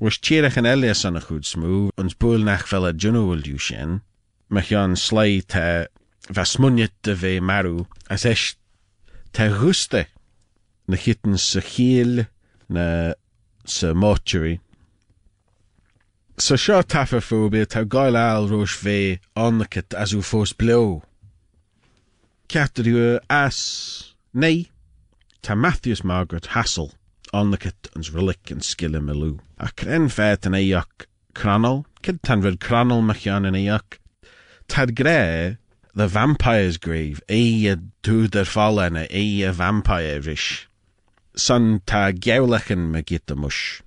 Was 0.00 0.18
tíirech 0.18 0.56
an 0.56 0.66
Elias 0.66 1.04
an 1.04 1.16
a 1.16 1.20
chud 1.20 1.44
smú 1.44 1.90
ons 1.98 2.14
búil 2.14 2.44
nach 2.44 2.66
fel 2.66 2.86
a 2.86 2.92
Junúilú 2.92 3.60
sin, 3.60 4.00
me 4.48 4.60
an 4.74 4.96
slai 4.96 5.42
te 5.46 5.86
de 6.26 7.14
bheith 7.14 7.42
marú 7.42 7.86
as 8.08 8.24
te 9.32 9.48
guste 9.48 10.06
na 10.88 10.96
chitan 10.96 11.38
sa 11.38 11.60
chéal 11.60 12.26
na 12.68 13.14
sa 13.64 13.94
mortuary. 13.94 14.60
Sa 16.36 16.56
seo 16.56 16.82
tafa 16.82 17.20
tafafóbia 17.20 17.66
tá 17.66 17.84
gáil 17.84 18.16
eil 18.16 18.48
rois 18.50 18.72
fé 18.82 19.20
annachat 19.36 19.94
as 19.94 20.12
ú 20.12 20.20
fós 20.20 20.52
bló. 20.52 21.02
Ceatarú 22.48 23.20
as 23.28 24.14
né 24.34 24.68
Tá 25.42 25.56
Matthews 25.56 26.04
Margaret 26.04 26.46
Hassel 26.54 26.92
annachat 27.32 27.88
ans 27.96 28.10
relic 28.10 28.50
an 28.52 28.60
skille 28.60 29.00
melú. 29.00 29.40
A 29.58 29.70
cren 29.72 30.08
fet 30.08 30.46
an 30.46 30.54
éach 30.54 31.06
cranal, 31.34 31.84
cid 32.04 32.22
tan 32.22 32.42
rid 32.42 32.60
cranal 32.60 33.02
mechian 33.02 33.48
an 33.48 33.58
éach. 33.58 33.98
Tad 34.68 34.94
gré 34.94 35.58
the 35.94 36.08
vampire's 36.08 36.78
grave, 36.78 37.20
é 37.28 37.70
a 37.70 37.76
dúdar 38.02 38.46
fallna 38.46 39.06
é 39.10 39.46
a 39.46 39.52
vampire 39.52 40.20
ris. 40.20 40.66
San 41.36 41.80
tá 41.80 42.12
geolachan 42.12 42.90
me 42.90 43.02
git 43.02 43.30
a 43.30 43.34
mus. 43.34 43.82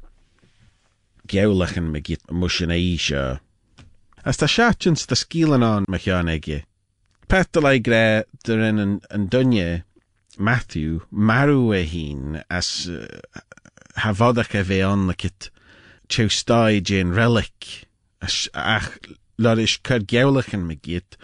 Geolachan 1.28 1.92
me 1.92 2.02
git 2.02 2.22
a 2.30 2.34
mus 2.34 2.62
an 2.62 2.70
é 2.70 2.98
seo. 2.98 3.40
As 4.24 4.38
tá 4.38 4.48
seachins 4.48 5.06
tá 5.06 5.16
skílan 5.16 5.64
an 5.64 5.86
mechian 5.90 6.30
ige. 6.30 6.64
Pet 7.28 7.56
lei 7.56 7.80
gré 7.80 8.24
der 8.44 8.60
in 8.60 8.80
an, 8.80 9.02
an 9.10 9.28
dunne 9.28 9.84
Matthew 10.38 11.02
marw 11.12 11.74
e 11.74 11.86
hun 11.86 12.44
as 12.50 12.88
uh, 12.88 13.08
hafodach 13.98 14.54
e 14.54 14.64
fe 14.64 14.82
on 14.84 15.12
kit 15.14 15.50
chewstai 16.08 16.82
jyn 16.82 17.16
relic 17.16 17.88
as, 18.22 18.48
ach 18.54 19.00
lorish 19.40 19.80
cyr 19.82 20.06
gewlach 20.06 20.54
yn 20.54 20.68
mi 20.68 20.76
gyd 20.76 21.18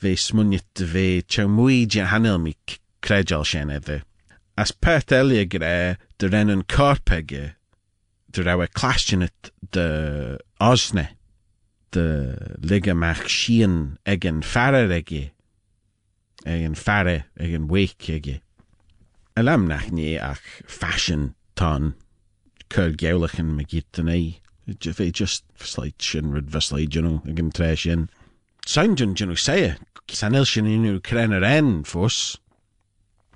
fe 0.00 0.14
smwniet 0.20 0.84
fe 0.92 1.06
chewmwy 1.22 1.84
jan 1.86 2.10
hanel 2.12 2.38
mi 2.42 2.54
credjal 3.04 3.44
sien 3.46 3.72
edde. 3.72 4.02
As 4.56 4.72
pert 4.72 5.12
elia 5.12 5.44
gre 5.44 5.96
dy 6.18 6.30
ren 6.32 6.52
yn 6.52 6.64
corpege 6.72 7.44
dy 8.32 8.44
rawe 8.44 8.68
clastionet 8.76 9.52
de 9.76 9.86
osne 10.60 11.08
de 11.96 12.06
ligamach 12.60 13.24
sien 13.30 13.96
egen 14.04 14.42
farer 14.44 14.92
ege 14.92 15.30
egen 16.46 16.74
fare 16.78 17.24
egen 17.40 17.68
weik 17.68 18.08
ege. 18.08 18.40
Elam 19.36 19.66
nach 19.68 19.90
ach 20.20 20.44
fashion 20.66 21.34
tan 21.54 21.94
cur 22.68 22.90
geulachan 22.90 23.56
me 23.56 23.64
git 23.64 23.98
an 23.98 24.08
é. 24.08 24.40
Fé 24.66 25.12
just 25.12 25.44
sleit 25.58 26.02
sin 26.02 26.32
rud 26.32 26.50
vesleit 26.50 26.90
junno 26.90 27.22
agin 27.28 27.50
tre 27.50 27.76
sin. 27.76 28.08
Soundjun 28.66 29.14
junno 29.14 29.36
sé 29.38 29.76
san 30.10 30.34
il 30.34 30.44
sin 30.44 30.66
inú 30.66 31.00
krenner 31.00 31.44
en 31.44 31.84
fos. 31.84 32.36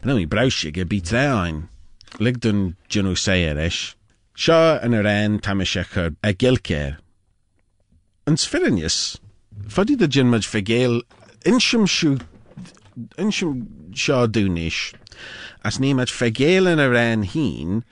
No 0.02 0.16
i 0.16 0.24
brause 0.24 0.72
ge 0.72 0.84
bí 0.84 1.00
trein. 1.00 1.68
Ligdun 2.18 2.74
junno 2.88 3.14
sé 3.14 3.36
eis. 3.46 3.94
Seo 4.34 4.80
an 4.82 4.94
ar 4.94 5.06
en 5.06 5.38
a. 5.38 6.96
An 8.26 8.36
fadi 9.68 9.96
de 9.96 10.08
gin 10.08 10.30
mud 10.30 10.42
fegéil 10.42 11.02
insim 11.46 11.86
siú 11.86 12.20
insim 13.16 13.68
seo 13.94 14.26
dúnis, 14.26 14.92
as 15.62 15.78
ní 15.78 15.94
mat 15.94 16.08
fegéilen 16.08 16.80
a 16.80 16.88
ran 16.88 17.22
hín 17.22 17.84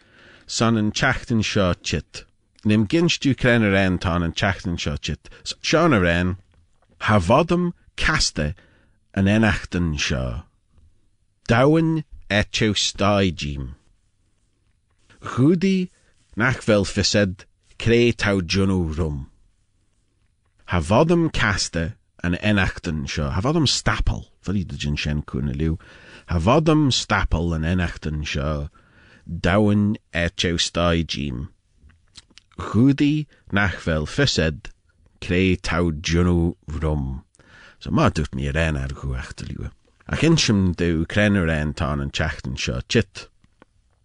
san 0.46 0.76
an 0.76 0.90
teachtain 0.90 1.44
seo 1.44 1.74
chit. 1.82 2.24
Nim 2.64 2.86
ginstú 2.88 3.36
cren 3.36 3.62
a 3.62 3.70
ran 3.70 3.98
tá 3.98 4.16
an 4.16 4.32
teachtain 4.32 4.76
seo 4.76 4.96
chit. 4.96 5.28
Seán 5.62 5.94
ha 7.00 7.18
vodam 7.18 7.72
caste 7.96 8.54
an 9.14 9.26
enachtan 9.26 9.98
seo. 9.98 10.44
Dawan 11.48 12.04
etio 12.30 12.74
staidjim. 12.74 13.74
Chudi 15.20 15.90
nach 16.36 16.60
fel 16.62 16.84
fised 16.84 17.44
cré 17.78 18.16
tau 18.16 18.40
junú 18.40 18.96
rum. 18.96 19.30
Ha 20.66 20.80
vodam 20.80 21.32
caste 21.32 21.94
an 22.22 22.34
enachtan 22.34 23.06
seo, 23.08 23.30
hafadam 23.30 23.66
stapel, 23.66 24.26
fyddi 24.42 24.64
dy 24.68 24.76
jyn 24.82 24.98
sien 24.98 25.22
cwn 25.22 25.52
y 25.52 25.56
liw, 25.60 25.76
hafadam 26.32 26.88
stapel 26.94 27.54
an 27.56 27.66
enachtan 27.72 28.24
seo, 28.26 28.68
dawn 29.46 29.96
et 30.12 30.44
ew 30.44 30.58
stai 30.58 31.06
jim. 31.06 31.48
Chwdi 32.58 33.26
nach 33.52 33.78
fel 33.84 34.06
ffysed, 34.06 34.72
creu 35.24 35.56
taw 35.62 35.90
djwnnw 35.90 36.54
vrwm. 36.74 37.08
So 37.80 37.90
ma 37.90 38.10
mi 38.34 38.48
yr 38.50 38.58
en 38.58 38.78
ar 38.80 38.94
chwach 39.00 39.34
dy 39.38 39.50
liw. 39.50 39.70
Ac 40.08 40.24
insim 40.26 40.72
dyw 40.80 41.04
cren 41.12 41.36
yr 41.38 41.50
en 41.52 41.74
tan 41.78 42.04
yn 42.04 42.14
chachtan 42.14 42.56
seo, 42.58 42.80
chit. 42.88 43.26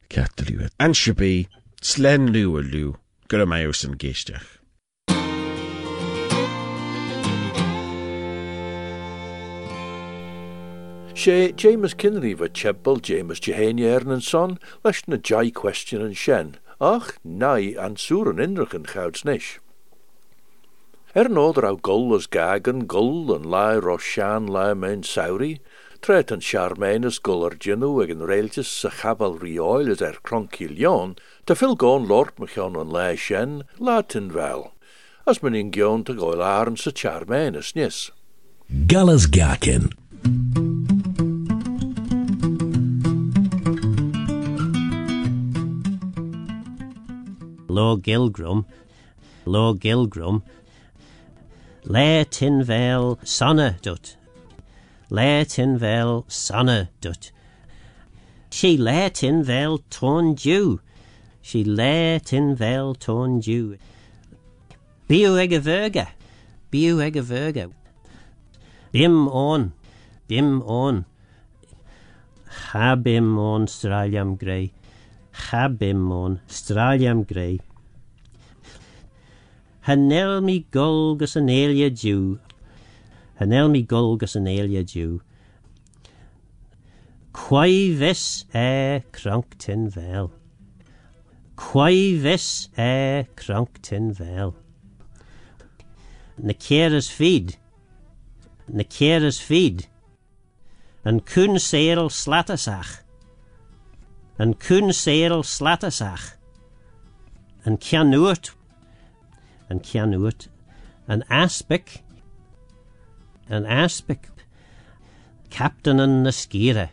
Cat 0.09 0.35
dy 0.37 0.49
liw. 0.49 0.67
Ansio 0.79 1.15
bi, 1.17 1.47
slen 1.81 2.31
yn 3.87 3.97
geistiach. 4.01 4.59
sé 11.23 11.55
James 11.55 11.93
Kinry 11.93 12.33
va 12.35 12.49
chebbel 12.49 12.99
James 13.01 13.39
Jehania 13.39 13.95
er 13.95 14.05
son 14.19 14.59
leis 14.83 15.07
na 15.07 15.15
jai 15.15 15.51
question 15.51 16.01
an 16.01 16.13
shen, 16.13 16.57
ach 16.81 17.17
nai 17.23 17.73
an 17.79 17.95
soer 17.95 18.31
an 18.31 18.43
indruk 18.43 18.73
Er 21.15 21.29
au 21.37 21.77
gul 21.77 22.15
as 22.15 22.25
gagan 22.25 22.87
gul 22.87 23.35
an 23.35 23.43
lai 23.43 23.75
roshan 23.75 24.47
lai 24.47 24.73
mein 24.73 25.03
sauri, 25.03 25.59
tret 26.01 26.31
an 26.31 26.39
charmainus 26.39 27.21
guller 27.21 27.51
ginu 27.51 28.01
ag 28.01 28.09
an 28.09 28.25
reiltis 28.25 28.65
sa 28.65 28.89
chabal 28.89 29.37
rioil 29.39 29.91
as 29.91 30.01
er 30.01 30.17
cronkilion, 30.23 31.15
te 31.45 31.53
fil 31.53 31.75
gon 31.75 32.07
lord 32.07 32.35
mechon 32.37 32.75
an 32.81 32.89
lai 32.89 33.13
shen, 33.13 33.61
latin 33.77 34.31
vel, 34.31 34.73
as 35.27 35.43
men 35.43 35.53
in 35.53 35.71
gion 35.71 36.03
te 36.03 36.15
goil 36.15 36.41
sa 36.75 36.89
charmainus 36.89 37.75
nis. 37.75 38.09
Gallas 38.87 39.27
Gakin. 39.27 39.93
Lo 47.69 47.97
Gilgrum, 47.97 48.65
Lo 49.45 49.75
Gilgrum, 49.75 50.41
Le 51.85 52.23
Tinvel 52.23 53.17
Sonne 53.23 53.75
dut, 53.81 54.17
Le 55.09 55.43
Tinvel 55.45 56.23
Sonne 56.27 56.89
dut. 57.01 57.31
She 58.49 58.77
Le 58.77 59.09
Tinvel 59.09 59.79
Ton 59.89 60.35
Jew, 60.35 60.79
she 61.41 61.63
Le 61.63 62.19
Tinvel 62.19 62.95
Ton 62.99 63.41
Jew. 63.41 63.77
Biu 65.07 65.35
ege 65.37 65.59
verga, 65.59 66.07
biu 66.71 66.97
ege 66.97 67.21
verga. 67.21 67.69
Bim 68.91 69.27
on, 69.27 69.73
bim 70.27 70.61
on. 70.63 71.05
Ha 72.47 72.95
bim 72.95 73.37
on 73.37 73.65
straliam 73.67 74.37
grey. 74.37 74.71
Chabimon, 75.33 76.39
straliam 76.47 77.25
grey. 77.27 77.59
Hanel 79.87 80.41
mi 80.41 80.65
golgus 80.71 81.35
an 81.35 81.49
elia 81.49 81.89
Jew. 81.89 82.39
Hanel 83.39 83.69
mi 83.69 83.83
golgus 83.83 84.33
an 84.35 84.47
elia 84.47 84.81
Jew. 84.81 85.21
Quai 87.33 87.91
vis 87.91 88.45
e 88.55 89.03
cronktin 89.11 89.89
vel. 89.89 90.31
Quai 91.57 92.15
vis 92.15 92.69
e 92.77 93.25
cronktin 93.35 94.13
vel. 94.13 94.55
Na 96.37 96.53
keras 96.53 97.11
feed. 97.11 97.57
Na 98.69 98.83
keras 98.83 99.41
feed. 99.41 99.87
An 101.03 101.19
kun 101.19 101.59
seil 101.59 102.07
slatasach. 102.07 103.01
An 104.39 104.53
kun 104.53 104.93
seil 104.93 105.43
slatasach. 105.43 106.35
An 107.65 107.77
kianúirt 107.77 108.53
an 109.69 109.79
ceanúirt 109.79 110.47
an 111.07 111.23
aspic 111.29 112.03
an 113.49 113.65
aspic 113.65 114.29
captainan 115.49 116.23
na 116.23 116.31
scíre 116.31 116.89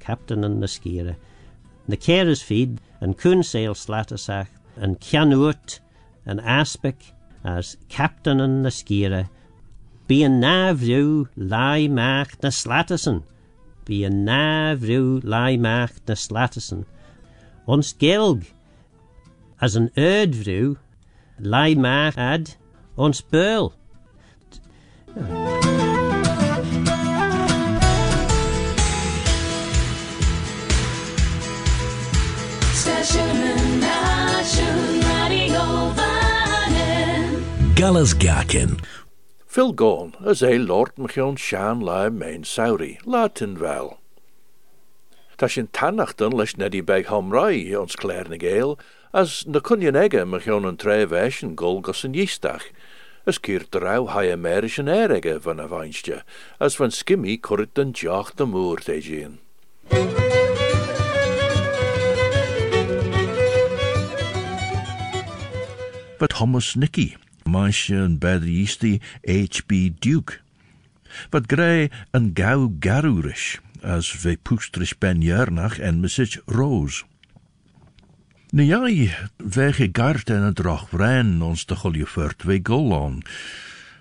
captainan 0.00 0.58
na 0.60 0.66
scíre 0.66 1.16
na 1.88 1.96
céras 1.96 2.42
feed 2.42 2.80
an 3.00 3.14
cún 3.14 3.44
sail 3.44 3.74
slatasach 3.74 4.50
an 4.76 4.96
ceanúirt 4.96 5.80
an 6.26 6.40
aspic 6.40 7.12
as 7.44 7.76
captainan 7.88 8.62
na 8.62 8.70
scíre 8.70 9.28
bí 10.08 10.22
an 10.26 10.40
náhrú 10.40 11.28
laimeach 11.36 12.34
na 12.42 12.50
slatasan 12.50 13.22
bí 13.86 14.02
an 14.06 14.24
náhrú 14.28 15.20
laimeach 15.22 16.00
na 16.08 16.14
slatasan 16.14 16.84
ons 17.66 17.92
gelg 18.02 18.48
as 19.60 19.76
an 19.78 19.88
erdvrú 19.96 20.76
lai 21.42 21.74
maar 21.74 22.14
ad 22.16 22.56
ons 22.94 23.20
beul. 23.20 23.72
Gallas 37.74 38.14
Gakin. 38.14 38.78
Phil 39.46 39.72
gone, 39.72 40.14
as 40.24 40.42
a 40.42 40.56
lord 40.58 40.94
mechion 40.96 41.36
shan 41.36 41.80
lai 41.80 42.08
main 42.08 42.44
sauri, 42.44 42.98
latin 43.04 43.58
wel. 43.58 44.01
Ta 45.42 45.48
sin 45.48 45.66
tannachten 45.72 46.30
leis 46.38 46.52
nedi 46.54 46.84
beg 46.86 47.08
homrai 47.10 47.74
ons 47.74 47.96
klerne 47.98 48.36
geel, 48.38 48.76
as 49.10 49.42
na 49.44 49.58
cunion 49.58 49.96
ege 49.98 50.22
mechion 50.22 50.68
an 50.68 50.76
tre 50.78 51.00
vechen 51.10 51.56
gol 51.58 51.80
gos 51.82 52.04
an 52.06 52.14
yistach, 52.14 52.68
as 53.26 53.40
kier 53.42 53.64
drau 53.74 54.06
hai 54.14 54.30
amerischen 54.30 54.86
erege 54.86 55.40
van 55.42 55.58
a 55.58 55.66
as 56.60 56.76
van 56.76 56.92
skimmy 56.94 57.36
korrit 57.38 57.74
den 57.74 57.90
jacht 57.90 58.36
de 58.36 58.46
moer 58.46 58.78
tegien. 58.78 59.40
But 66.20 66.30
Thomas 66.30 66.76
Nicky, 66.76 67.16
meisje 67.42 67.96
en 67.96 68.20
bedriesti 68.20 69.00
H.B. 69.26 69.90
Duke. 69.98 70.38
Wat 71.32 71.50
grey 71.50 71.90
een 72.12 72.30
gauw 72.34 72.70
garurish, 72.78 73.58
as 73.82 74.12
ve 74.22 74.36
poestrish 74.36 74.94
ben 74.98 75.20
jernach 75.20 75.78
en 75.78 76.00
message 76.00 76.40
Rose. 76.46 77.04
Nu 78.50 78.64
jij, 78.64 79.16
wege 79.36 79.88
gart 79.92 80.30
en 80.30 80.42
het 80.42 80.54
droch 80.56 80.88
vrein 80.88 81.42
ons 81.42 81.66
de 81.66 81.76
golje 81.76 82.06
furt 82.06 82.42
we 82.42 82.60
golon. 82.62 83.22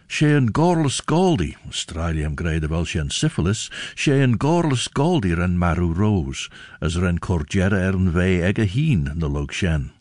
She 0.07 0.35
en 0.35 0.49
gorles 0.51 1.01
goldi, 1.05 1.55
stralium 1.69 2.35
grede 2.35 2.67
wel 2.67 2.85
en 2.93 3.09
syphilis, 3.09 3.71
she 3.95 4.11
en 4.11 4.35
gorles 4.37 4.89
goldi 4.93 5.33
ren 5.33 5.57
maru 5.57 5.93
rose, 5.93 6.49
as 6.79 6.95
ren 6.95 7.19
corgera 7.19 7.79
ern 7.79 8.11
ve 8.11 8.43
ege 8.43 8.67
heen 8.67 9.09
na 9.15 9.27
log 9.27 9.53
shen. 9.53 9.91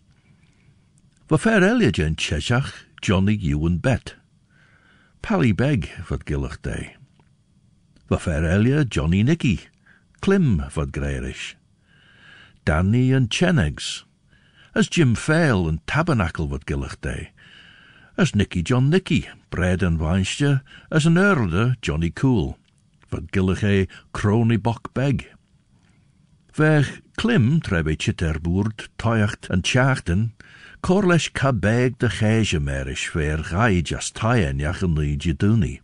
Elia 1.30 1.90
gen 1.92 2.16
cheshach, 2.16 2.72
Johnny 3.00 3.38
Ewan 3.40 3.78
Bet. 3.78 4.16
Pally 5.20 5.54
Beg, 5.54 5.86
wat 6.08 6.24
gillig 6.24 6.60
day. 6.60 6.96
Fair 8.18 8.44
elia 8.44 8.84
Johnny 8.88 9.22
Nicky, 9.22 9.69
Klim, 10.20 10.62
wat 10.74 10.92
greirish. 10.92 11.56
Danny 12.64 13.14
en 13.14 13.28
Chenegs, 13.28 14.04
as 14.74 14.88
Jim 14.88 15.14
Fail 15.14 15.66
and 15.66 15.86
Tabernacle 15.86 16.46
gillig 16.66 17.00
day, 17.00 17.32
as 18.16 18.34
Nicky 18.34 18.62
John 18.62 18.90
Nicky, 18.90 19.28
Bread 19.48 19.82
and 19.82 19.98
Weinstje, 19.98 20.60
as 20.90 21.06
an 21.06 21.16
earlder 21.16 21.76
Johnny 21.80 22.10
Cool, 22.10 22.58
wat 23.10 23.32
gillig 23.32 23.64
e 23.64 23.88
Crony 24.12 24.58
Bok 24.58 24.92
Beg. 24.92 25.32
Weg 26.56 27.00
klim 27.16 27.60
trebe 27.60 27.96
chitterboerd, 27.96 28.88
toyacht 28.98 29.48
en 29.48 29.62
tjachten, 29.62 30.32
korlesh 30.82 31.32
ka 31.32 31.52
beg 31.52 31.98
de 31.98 32.10
geige 32.10 32.60
merish 32.60 33.08
ver 33.08 33.42
gai 33.42 33.80
just 33.82 34.14
taien 34.14 34.58
jachen 34.58 34.94
ni 34.94 35.16
jiduni. 35.16 35.80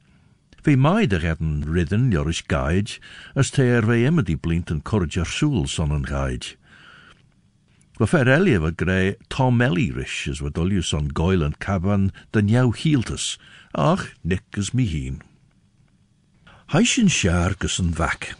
Ve 0.67 0.77
mai 0.77 1.07
de 1.07 1.17
redden 1.17 1.65
ridden 1.73 2.11
jorish 2.11 2.43
gaij, 2.47 2.99
as 3.35 3.51
te 3.51 3.63
er 3.63 3.87
ve 3.87 4.05
immer 4.05 4.25
die 4.25 4.37
blint 4.37 4.71
en 4.71 4.83
korjar 4.83 5.27
soel 5.27 5.67
sonnen 5.71 6.07
gaij. 6.07 6.57
Wa 8.01 8.07
fer 8.11 8.27
elia 8.27 8.59
wat 8.65 8.75
grei 8.83 9.15
Tom 9.31 9.63
Ellirish 9.63 10.27
as 10.33 10.43
wat 10.43 10.59
olius 10.59 10.91
on 10.93 11.13
goil 11.15 11.45
en 11.47 11.55
caban 11.63 12.11
den 12.35 12.51
jou 12.51 12.75
hieltes, 12.75 13.39
ach, 13.71 14.09
nick 14.23 14.59
as 14.59 14.73
mi 14.75 14.89
heen. 14.91 15.23
Heishin 16.75 17.15
sharkus 17.15 17.79
en 17.79 17.95
vac. 17.95 18.35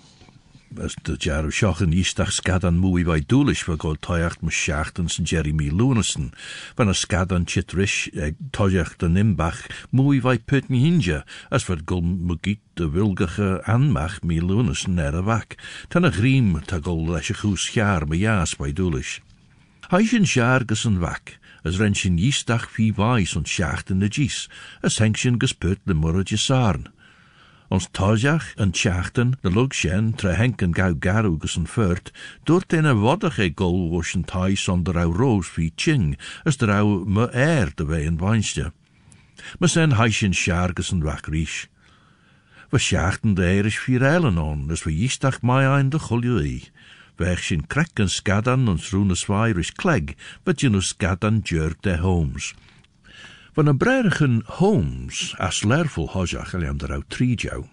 As 0.75 0.95
de 1.03 1.15
jarw 1.17 1.51
sioch 1.55 1.81
yn 1.85 1.95
eistach 1.97 2.33
scadan 2.35 2.81
mwy 2.83 3.05
fai 3.07 3.21
dwlish 3.33 3.63
fa 3.67 3.77
gol 3.81 3.97
toiacht 4.07 4.43
my 4.45 4.53
siachtyn 4.53 5.09
sy'n 5.13 5.29
Jeremy 5.31 5.69
Lunason, 5.71 6.33
fan 6.77 6.93
a 6.93 6.95
scadan 6.95 7.47
chitrish 7.49 8.11
ag 8.27 8.37
toiacht 8.57 9.05
yn 9.07 9.21
imbach 9.23 9.63
mwy 9.95 10.21
fai 10.25 10.37
put 10.39 10.69
mi 10.71 10.83
hinja, 10.83 11.23
as 11.51 11.67
fad 11.69 11.87
gol 11.89 12.03
mygit 12.03 12.63
de 12.77 12.91
wilgige 12.93 13.51
anmach 13.71 14.19
mi 14.23 14.41
Lunason 14.43 15.01
er 15.01 15.17
a 15.17 15.23
vac, 15.23 15.57
tan 15.89 16.09
a 16.09 16.11
griem 16.11 16.59
ta 16.67 16.83
gol 16.83 17.07
leis 17.07 17.31
a 17.31 17.39
chws 17.41 17.71
chiar 17.73 18.09
my 18.11 18.19
jas 18.21 18.59
fai 18.59 18.73
dwlish. 18.73 19.21
Hij 19.89 20.11
sin 20.11 20.27
gus 20.67 20.85
een 20.85 20.99
wak, 20.99 21.39
as 21.65 21.79
ren 21.79 21.95
eistach 21.95 22.69
fi 22.75 22.91
vai 22.91 23.25
son 23.25 23.47
siachtyn 23.47 24.01
de 24.03 24.11
gis, 24.11 24.49
as 24.83 24.99
henk 24.99 25.17
sin 25.17 25.39
gus 25.39 25.53
put. 25.53 25.79
Ons 27.69 27.89
tajach 27.91 28.55
en 28.55 28.71
tjachten, 28.71 29.39
de 29.43 29.51
lug 29.51 29.75
sjen, 29.75 30.15
tre 30.15 30.37
henken 30.39 30.75
gau 30.75 30.95
garugus 31.01 31.57
en 31.57 31.67
furt, 31.67 32.13
doort 32.45 32.73
in 32.73 32.85
een 32.85 33.01
waddig 33.01 33.39
e 33.39 33.51
gol 33.55 33.91
was 33.91 34.15
een 34.15 34.25
tai 34.25 34.57
zonder 34.57 34.99
au 34.99 35.13
roos 35.13 35.55
wie 35.55 35.73
ching, 35.77 36.19
as 36.45 36.57
der 36.57 36.71
au 36.71 37.05
me 37.05 37.27
air 37.33 37.73
de 37.75 37.85
wei 37.85 38.07
en 38.07 38.19
wijnste. 38.19 38.73
Maar 39.59 39.69
zijn 39.69 39.93
heischen 39.93 40.35
sjargus 40.35 40.91
en 40.91 41.03
wakrisch. 41.03 41.69
We 42.71 42.79
sjachten 42.79 43.35
de 43.35 43.45
eirish 43.45 43.79
vier 43.79 44.03
eilen 44.03 44.39
on, 44.39 44.71
as 44.71 44.83
we 44.83 44.97
jistach 44.97 45.43
mai 45.43 45.67
ein 45.67 45.91
de 45.91 45.99
chulju 45.99 46.61
Weg 47.17 47.43
sin 47.43 47.67
krekken 47.67 48.11
skadan 48.11 48.69
ons 48.69 48.91
roene 48.91 49.15
zwairish 49.15 49.73
kleg, 49.73 50.15
wat 50.45 50.61
je 50.61 50.69
nu 50.69 50.83
skadan 50.83 51.43
de 51.81 51.97
homes. 51.97 52.55
Van 53.57 53.67
een 53.67 53.77
breirigen 53.77 54.43
Holmes 54.47 55.35
as 55.39 55.63
lerful 55.63 56.11
hojach 56.13 56.53
eliam 56.53 56.77
der 56.77 57.03
trijau. 57.09 57.65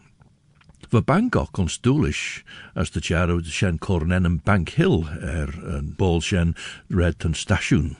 We 0.89 1.01
Bangkok 1.01 1.57
ons 1.57 1.75
doelish, 1.81 2.39
as 2.73 2.91
de 2.91 2.99
jaro 2.99 3.41
de 3.41 3.51
shen 3.51 3.77
kornenem 3.77 4.39
Bank 4.43 4.69
Hill 4.69 5.03
er 5.19 5.51
een 5.63 5.93
bol 5.97 6.21
shen 6.21 6.55
red 6.87 7.25
station. 7.31 7.97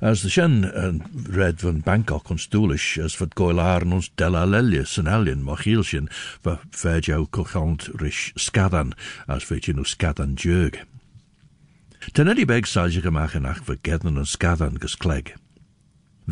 As 0.00 0.20
de 0.20 0.30
shen 0.30 0.84
een 0.84 1.02
red 1.30 1.60
van 1.60 1.80
Bangkok 1.80 2.28
ons 2.28 2.48
doelish, 2.48 2.98
as 2.98 3.16
wat 3.18 3.38
goilaren 3.38 3.92
ons 3.92 4.10
lelius 4.16 4.96
en 4.98 5.08
alien 5.08 5.42
mochielsjen, 5.42 6.08
we 6.42 6.58
verjau 6.70 7.26
kochant 7.30 7.88
rish 7.92 8.32
skadan, 8.34 8.94
as 9.26 9.44
vejin 9.44 9.78
u 9.78 9.84
skadan 9.84 10.34
jurg. 10.34 10.82
Ten 12.12 12.28
eddy 12.28 12.44
beg 12.44 12.66
salje 12.66 13.00
gemach 13.00 13.34
en 13.34 13.46
ach 13.46 13.62
vergedden 13.64 14.16
en 14.16 14.26
skadan 14.26 14.78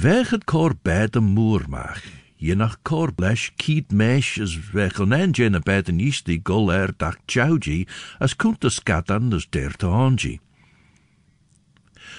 bed 0.00 1.14
een 1.14 1.24
moer 1.24 1.64
mag, 1.68 2.02
je 2.36 2.54
nach 2.54 2.82
cor 2.82 3.12
blesh 3.12 3.50
kiet 3.56 3.92
mesh 3.92 4.40
as 4.40 4.70
weg 4.72 5.00
on 5.00 5.12
en 5.12 5.30
jene 5.30 5.60
bed 5.60 5.88
een 5.88 6.00
isti 6.00 6.40
gol 6.42 6.72
er 6.72 6.92
dag 6.96 7.16
chauji 7.26 7.86
as 8.18 8.36
kunt 8.36 8.60
de 8.60 8.70
skatan 8.70 9.32
as 9.32 9.46
der 9.50 9.76
te 9.76 9.86
honji. 9.86 10.40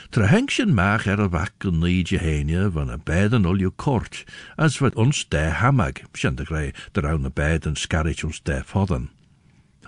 Tra 0.10 0.26
hengsjen 0.26 0.74
mag 0.74 1.06
er 1.06 1.30
wakken 1.30 1.82
liedje 1.84 2.18
heenje 2.18 2.72
van 2.72 3.02
een 3.06 3.46
olje 3.46 3.70
kort, 3.70 4.26
as 4.56 4.78
wat 4.78 4.96
ons 4.96 5.26
de 5.30 5.38
hamag, 5.38 6.06
sjen 6.14 6.36
de 6.36 6.46
grei, 6.46 6.74
der 6.92 7.08
aan 7.08 7.26
a 7.26 7.30
bed 7.30 7.66
en 7.66 7.76
scarrich 7.76 8.24
ons 8.24 8.44
de 8.44 8.62
fodden. 8.66 9.10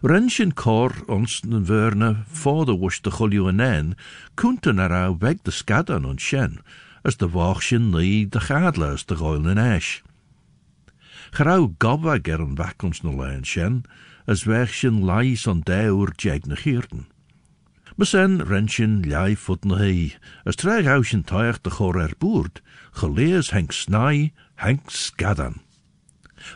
Rensjen 0.01 0.53
cor 0.53 0.93
ons 1.05 1.41
den 1.41 1.65
verne, 1.65 2.23
voor 2.27 2.65
de 2.65 2.99
de 3.01 3.11
chulju 3.11 3.47
en 3.47 3.59
en, 3.59 3.95
kunten 4.33 4.79
er 4.79 5.17
weg 5.17 5.37
de 5.43 5.51
skadan 5.51 6.05
ons 6.05 6.23
sjen, 6.23 6.59
as 7.03 7.17
de 7.17 7.27
bhách 7.27 7.61
sin 7.61 7.91
de 8.25 8.39
chadla 8.39 8.93
as 8.93 9.03
de 9.03 9.15
gáil 9.15 9.49
in 9.51 9.59
éis. 9.59 10.01
Gerá 11.35 11.57
gabha 11.79 12.19
gur 12.19 12.41
an 12.41 12.55
bhacons 12.55 13.03
na 13.03 13.11
lein 13.11 13.43
sin, 13.43 13.83
as 14.27 14.45
bheith 14.45 14.73
sin 14.79 15.01
lais 15.05 15.47
an 15.47 15.63
déúr 15.63 16.13
deag 16.15 16.47
na 16.47 16.55
chiirten. 16.55 17.05
Me 17.97 18.05
sen 18.05 18.39
ren 18.39 18.67
fut 19.35 19.65
na 19.65 19.75
as 20.45 20.55
de 21.61 21.69
chor 21.69 21.99
er 21.99 22.15
boerd, 22.19 22.61
gelees 22.93 23.51
henk 23.51 23.73
snai, 23.73 24.31
henk 24.63 24.89
skadan. 24.89 25.59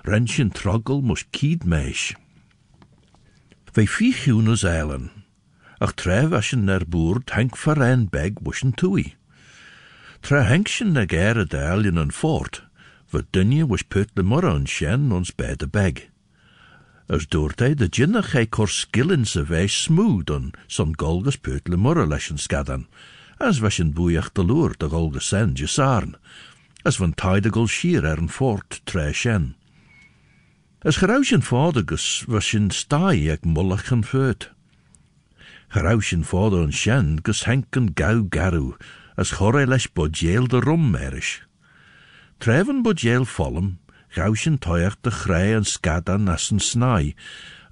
Ren 0.06 0.28
sin 0.28 0.50
trogel 0.50 1.02
mus 1.02 1.26
kied 1.32 1.66
meis. 1.66 2.14
Vei 3.74 3.86
fichiún 3.86 4.50
as 4.50 4.64
eilen, 4.64 5.12
ach 5.82 5.94
tref 6.00 6.32
as 6.32 6.50
sin 6.50 6.70
er 6.70 6.86
boerd 6.86 7.36
henk 7.36 7.58
beg 8.08 8.40
wuschen 8.42 8.74
tui. 8.74 9.17
Tra 10.20 10.42
henksjen 10.42 10.92
na 10.92 11.06
gare 11.06 11.46
de 11.46 11.58
alien 11.58 11.98
an 11.98 12.12
fort, 12.12 12.64
wat 13.10 13.32
dunje 13.32 13.68
was 13.68 13.82
put 13.82 14.10
de 14.14 14.24
morra 14.24 14.54
an 14.54 14.68
sjen 14.68 15.12
ons 15.12 15.36
bij 15.36 15.56
de 15.56 15.68
beg. 15.68 16.08
As 17.08 17.28
doort 17.28 17.60
hij 17.60 17.74
de 17.76 17.86
jinnach 17.86 18.32
hij 18.32 18.46
kor 18.46 18.70
skillin 18.70 19.26
se 19.26 19.44
weis 19.44 19.82
smooth 19.82 20.30
an 20.30 20.52
son 20.68 20.94
golgus 20.96 21.36
put 21.36 21.68
le 21.68 21.78
morra 21.78 22.06
leschen 22.06 22.38
skadan, 22.38 22.88
as 23.38 23.60
was 23.60 23.78
een 23.78 23.94
de 24.34 24.44
loer 24.46 24.74
de 24.78 24.90
golgus 24.90 25.28
sen 25.28 25.54
jesarn, 25.54 26.16
as 26.82 26.98
van 26.98 27.14
tijde 27.14 27.50
gol 27.50 27.68
schier 27.68 28.04
er 28.04 28.28
fort 28.28 28.82
tre 28.84 29.14
sjen. 29.14 29.56
As 30.82 30.98
gerouwsjen 30.98 31.42
vadergus 31.42 32.24
was 32.28 32.54
een 32.54 32.70
staai 32.72 33.30
ek 33.30 33.46
mollach 33.46 33.92
en 33.92 34.04
feut. 34.04 34.52
Gerouwsjen 35.68 36.24
vader 36.24 36.62
an 36.64 36.72
sjen 36.72 37.20
gus 37.24 37.44
henken 37.46 37.92
gau 37.96 38.28
garu, 38.30 38.76
as 39.18 39.34
chorre 39.34 39.66
leis 39.66 39.88
bodjeel 39.90 40.48
de 40.48 40.60
rom 40.62 40.92
merish. 40.94 41.42
Treven 42.38 42.84
bodjeel 42.86 43.26
follem, 43.26 43.80
gauwsjen 44.14 44.60
toiach 44.62 44.98
de 45.02 45.12
chrei 45.12 45.56
en 45.58 45.66
skadan 45.66 46.30
as 46.30 46.52
een 46.52 46.62
snai, 46.62 47.16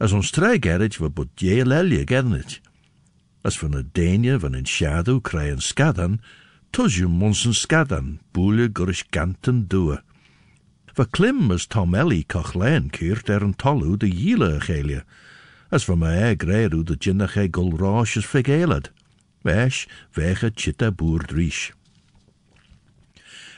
as 0.01 0.11
ons 0.11 0.33
tre 0.33 0.57
gerrit 0.59 0.97
we 0.97 1.09
bodjeel 1.09 1.71
elje 1.71 2.01
gernit. 2.09 2.57
As 3.45 3.59
van 3.61 3.77
een 3.77 3.89
deenje 3.93 4.39
van 4.39 4.53
een 4.53 4.67
shadow 4.67 5.19
chrei 5.21 5.51
en 5.53 5.61
skadan, 5.61 6.17
tusjum 6.73 7.13
monsen 7.21 7.53
skadan, 7.53 8.19
boele 8.33 8.69
gurish 8.73 9.05
ganten 9.09 9.67
doe. 9.67 10.01
We 10.95 11.05
klim 11.09 11.51
as 11.51 11.67
Tom 11.67 11.93
Ellie 11.93 12.25
kochlein 12.25 12.89
keert 12.89 13.29
er 13.29 13.43
een 13.43 13.55
tollu 13.55 13.97
de 13.97 14.09
jiele 14.09 14.61
geelje, 14.61 15.03
as 15.69 15.85
van 15.85 15.97
mij 15.97 16.35
greeru 16.37 16.83
de 16.83 16.95
jinnach 16.99 17.35
e 17.35 17.47
gul 17.51 17.77
rosh 17.77 18.17
is 18.17 18.25
wege 20.17 20.51
chitta 20.55 20.91
boer 20.91 21.25
dries. 21.29 21.71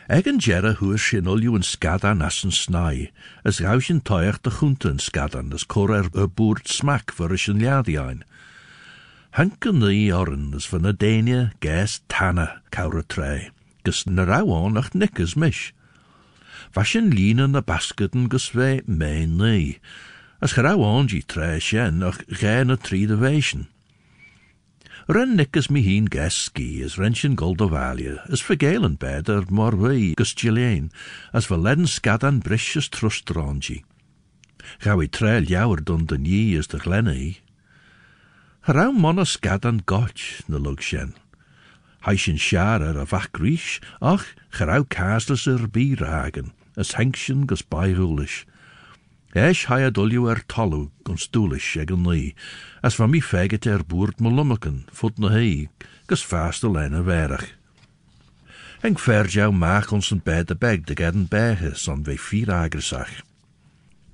Egen 0.07 0.37
jere 0.39 0.73
huur 0.79 0.99
sin 0.99 1.27
olju 1.27 1.55
en 1.55 1.65
skadan 1.67 2.21
as 2.23 2.43
een 2.43 2.51
snai, 2.55 3.11
as 3.43 3.59
toiach 4.07 4.39
de 4.41 4.51
chunte 4.51 4.87
en 4.89 4.99
skadan, 4.99 5.53
as 5.53 5.65
cor 5.65 5.91
er 5.91 6.07
a 6.15 6.27
boert 6.27 6.67
smak 6.67 7.11
a 7.19 7.27
liadiain. 7.59 8.23
Hanken 9.31 9.79
ni 9.79 10.11
oren 10.11 10.53
as 10.55 10.67
van 10.67 10.85
a 10.85 10.93
denia 10.93 11.51
gas 11.59 12.01
tanna 12.07 12.61
kaura 12.71 13.03
trei, 13.03 13.51
gus 13.83 14.05
na 14.05 14.23
rauon 14.23 14.77
ach 14.77 14.93
nikkes 14.93 15.35
mish. 15.35 15.73
Vashin 16.73 17.11
lina 17.11 17.47
na 17.47 17.61
basketen 17.61 18.29
gus 18.29 18.49
ve 18.55 18.81
mein 18.87 19.37
ni, 19.37 19.79
as 20.41 20.53
gerauon 20.53 21.07
ji 21.07 21.21
trei 21.21 21.59
shen 21.59 22.01
ach 22.03 22.23
ge 22.27 22.63
na 22.63 22.75
tri 22.75 23.05
de. 23.05 23.67
Ren 25.07 25.37
nikkes 25.39 25.69
mi 25.71 25.79
heen 25.85 26.03
gas 26.11 26.35
ski 26.35 26.83
as 26.83 26.97
rensjen 26.99 27.35
gold 27.39 27.61
of 27.61 27.71
alia, 27.71 28.25
as 28.27 28.41
vergelen 28.43 28.97
mor 29.49 29.71
wei 29.79 30.11
gus 30.19 30.33
Chilean, 30.35 30.91
as 31.31 31.47
verledden 31.47 31.87
skadan 31.87 32.41
brisjes 32.43 32.89
trust 32.91 33.31
ronji. 33.31 33.85
Gau 34.83 34.99
i 34.99 35.07
trail 35.07 35.47
jouwer 35.47 35.79
dun 35.79 36.03
de 36.11 36.17
nie 36.17 36.57
as 36.59 36.67
de 36.67 36.77
glenne 36.83 37.15
Rau 38.67 38.91
monna 38.91 39.23
skadan 39.23 39.79
gotch 39.85 40.43
na 40.49 40.57
lug 40.57 40.83
sjen. 40.83 41.15
Heishin 42.03 42.35
sjarer 42.35 42.99
a 42.99 43.05
vach 43.05 43.31
ach, 44.01 44.35
gerau 44.51 44.83
kaasles 44.83 45.47
er 45.47 45.71
biragen, 45.71 46.51
as 46.75 46.99
henksjen 46.99 47.47
gus 47.47 47.61
baihulish. 47.61 48.43
Eis 49.37 49.67
hai 49.69 49.83
a 49.85 49.91
dulju 49.93 50.25
er 50.31 50.39
talu, 50.49 50.87
gon 51.05 51.17
stoelish 51.21 51.75
ag 51.77 51.91
an 51.93 52.01
as 52.81 52.95
van 52.97 53.11
mi 53.11 53.19
feget 53.21 53.67
er 53.69 53.83
na 55.21 55.29
hei, 55.29 55.69
gus 56.09 56.23
fast 56.25 56.63
alleen 56.65 56.95
werach. 57.05 57.45
Henk 58.81 58.97
verjou 58.97 59.51
maak 59.53 59.91
ons 59.91 60.09
een 60.11 60.21
bij 60.23 60.43
de 60.43 60.55
beg 60.55 60.81
de 60.89 60.95
gedden 60.97 61.27
bege, 61.29 61.75
son 61.75 62.03
we 62.03 62.17
vier 62.17 62.51
agresach. 62.51 63.21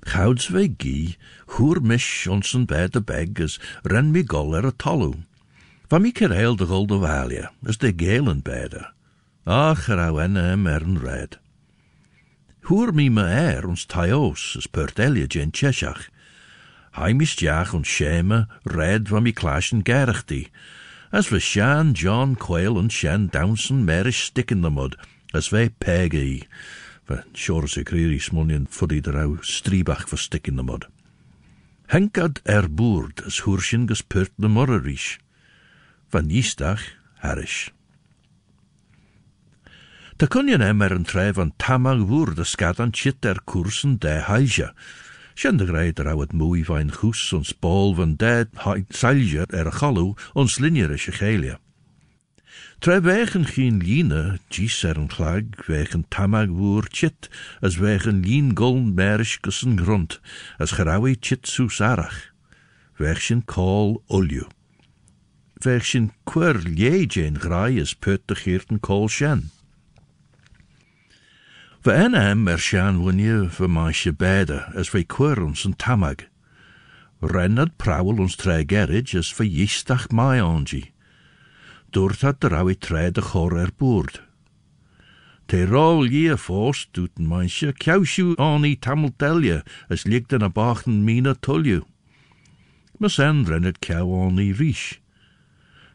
Gouds 0.00 0.48
we 0.48 0.68
gie, 0.76 1.16
hoer 1.56 1.80
mish 1.80 2.26
ons 2.26 2.52
een 2.52 2.66
de 2.90 3.00
beg, 3.00 3.40
as 3.40 3.60
ren 3.82 4.10
mi 4.10 4.24
gol 4.26 4.56
er 4.56 4.66
a 4.66 4.72
talu. 4.76 5.14
Van 5.88 6.02
mi 6.02 6.12
de 6.56 6.66
golde 6.66 6.98
as 7.66 7.78
de 7.78 7.92
gelen 7.96 8.42
beide. 8.42 8.92
Ach, 9.44 9.86
rauw 9.86 10.18
en 10.18 10.36
em 10.36 10.66
er 10.66 10.82
een 10.82 11.00
red. 11.00 11.40
Hoer 12.64 12.94
mi 12.96 13.10
me 13.10 13.22
er 13.28 13.66
ons 13.68 13.82
taios, 13.84 14.42
as 14.56 14.66
pert 14.66 14.96
elia 14.96 15.26
gen 15.28 15.50
cheshach. 15.52 16.06
Stiach 16.96 17.74
ons 17.76 17.86
sheme, 17.86 18.46
red 18.64 19.10
van 19.10 19.24
mi 19.24 19.32
clashen 19.32 19.82
gerachti. 19.84 20.48
As 21.12 21.30
we 21.30 21.40
Shan, 21.40 21.92
John, 21.92 22.34
Quail 22.34 22.78
en 22.78 22.88
Shan 22.88 23.26
Downson 23.26 23.84
merish 23.84 24.24
stick 24.24 24.50
in 24.50 24.62
the 24.62 24.70
mud, 24.70 24.96
as 25.34 25.52
we 25.52 25.68
peggy. 25.68 26.48
We 27.06 27.18
sure 27.34 27.68
se 27.68 27.84
kriri 27.84 28.18
smunjen 28.18 28.66
fuddy 28.66 29.02
der 29.02 29.18
au 29.18 29.36
striebach 29.42 30.08
for 30.08 30.16
stick 30.16 30.48
in 30.48 30.56
the 30.56 30.62
mud. 30.62 30.86
Henkad 31.92 32.40
er 32.48 32.70
boerd 32.70 33.20
as 33.26 33.44
hoersjen 33.44 33.86
gespurt 33.86 34.32
le 34.38 34.48
morrerish. 34.48 35.18
Van 36.10 36.30
harish. 37.20 37.72
Trei 40.16 41.32
van 41.32 41.52
tamag 41.56 41.98
woer 42.06 42.34
de 42.34 42.44
skat 42.44 42.78
an 42.80 42.92
chit 42.92 43.24
er 43.24 43.40
koersen 43.44 43.98
de 43.98 44.08
hailja. 44.08 44.74
Sjen 45.34 45.56
de 45.56 45.66
er 45.94 46.18
het 46.18 46.32
mooi 46.32 46.64
van 46.64 46.92
goes 46.92 47.32
ons 47.32 47.58
bal 47.58 47.94
van 47.94 48.16
de 48.16 48.46
sailja 48.88 49.44
er 49.48 49.72
gallo 49.72 50.14
ons 50.32 50.58
linjerische 50.58 51.12
gelia. 51.12 51.58
Trei 52.78 53.00
wegen 53.00 53.44
geen 53.44 53.82
line, 53.82 54.38
gies 54.48 54.82
er 54.82 54.96
een 54.96 55.08
klag, 55.08 55.66
wegen 55.66 56.04
tamag 56.08 56.48
woer 56.48 56.86
chit, 56.90 57.28
as 57.60 57.76
wegen 57.76 58.20
lien 58.20 58.56
goln 58.56 58.94
merisch 58.94 59.38
gussen 59.40 59.80
grond, 59.80 60.20
as 60.58 60.70
gerawi 60.70 61.16
chit 61.20 61.48
susarach. 61.48 62.30
Wegen 62.96 63.44
kol 63.44 64.02
olju. 64.06 64.46
Wegen 65.54 66.12
quer 66.24 66.54
liejen 66.54 67.40
graai 67.40 67.80
is 67.80 67.94
put 67.94 68.30
kol 68.80 69.08
shen. 69.08 69.50
En 71.84 72.14
hem 72.14 72.48
er 72.48 72.58
shan 72.58 73.02
wanneer 73.02 73.50
we 73.58 73.66
maasje 73.66 74.12
beide, 74.12 74.72
as 74.74 74.90
we 74.90 75.02
quer 75.04 75.42
ons 75.42 75.64
een 75.64 75.76
tamag. 75.76 76.24
Rennad 77.20 77.76
prawel 77.76 78.22
ons 78.24 78.36
gerrig, 78.40 79.14
as 79.14 79.36
we 79.36 79.44
jistach 79.50 80.08
mai 80.08 80.40
ongie. 80.40 80.92
Dwrt 81.90 82.44
awi 82.44 82.78
tre 82.78 83.10
de 83.10 83.20
chor 83.20 83.58
er 83.58 83.70
boord. 83.76 84.22
Te 85.46 85.66
rol 85.66 86.04
je 86.04 86.38
fos, 86.38 86.88
doet 86.90 87.10
een 87.18 87.26
mansje, 87.26 87.72
kjauwsju 87.72 88.34
aan 88.36 88.64
i 88.64 88.78
tameltelje, 88.78 89.62
as 89.88 90.04
ligt 90.04 90.32
in 90.32 90.42
a 90.42 90.48
bachten 90.48 91.04
mina 91.04 91.34
tulju. 91.34 91.84
Maar 92.98 93.10
sen 93.10 93.44
rennet 93.44 93.78
kjau 93.78 94.24
aan 94.24 94.38
i 94.38 94.52
rish. 94.52 95.00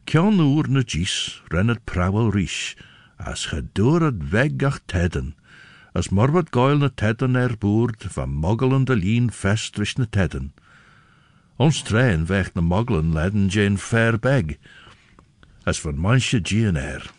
Kjan 0.06 0.40
oer 0.40 0.70
na 0.70 0.86
gis, 0.86 1.42
rennet 1.50 1.82
prawel 1.84 2.30
rish, 2.30 2.76
as 3.18 3.50
het 3.50 3.74
weg 4.30 4.62
ach 4.62 4.86
as 5.94 6.10
morbot 6.10 6.52
goil 6.52 6.78
na 6.78 6.90
tedden 6.90 7.36
er 7.36 7.56
van 8.10 8.30
moggelen 8.30 8.86
de 8.86 8.96
lien 8.96 9.32
festrisch 9.32 9.98
na 9.98 10.06
tedden. 10.10 10.54
Ons 11.58 11.82
trein 11.82 12.26
na 12.56 12.62
moggelen 12.62 13.14
ledden 13.14 13.48
jane 13.48 13.78
fair 13.78 14.20
beg, 14.20 14.58
as 15.64 15.80
van 15.80 15.98
manche 15.98 16.40
gian 16.44 16.76
er. 16.76 17.12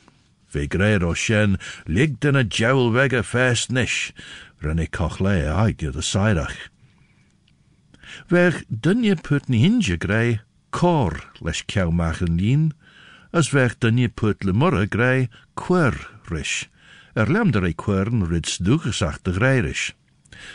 O 1.05 1.15
shen, 1.15 1.59
ligt 1.87 2.25
in 2.25 2.37
a 2.37 2.45
jowl 2.45 2.93
weg 2.93 3.13
a 3.13 3.23
fest 3.23 3.71
nish, 3.71 4.13
renne 4.59 4.87
cochle 4.87 5.47
aig 5.47 5.77
de 5.77 6.03
sairach. 6.03 6.71
Weg 8.29 8.65
dunje 8.69 9.17
ni 9.49 9.59
hinje 9.59 9.97
grei, 9.97 10.41
cor 10.71 11.31
lesh 11.41 11.63
kiau 11.67 11.91
machen 11.93 12.37
lien, 12.37 12.73
as 13.33 13.53
weg 13.53 13.79
dunje 13.79 14.09
put 14.09 14.45
le 14.45 14.53
murre 14.53 14.87
grei, 14.87 15.29
quer 15.55 15.95
rish. 16.31 16.69
Er 17.21 17.65
e 17.67 17.75
quern 17.75 18.25
rids 18.31 18.57
dugesach 18.57 19.21
de 19.23 19.33
greirish. 19.33 19.93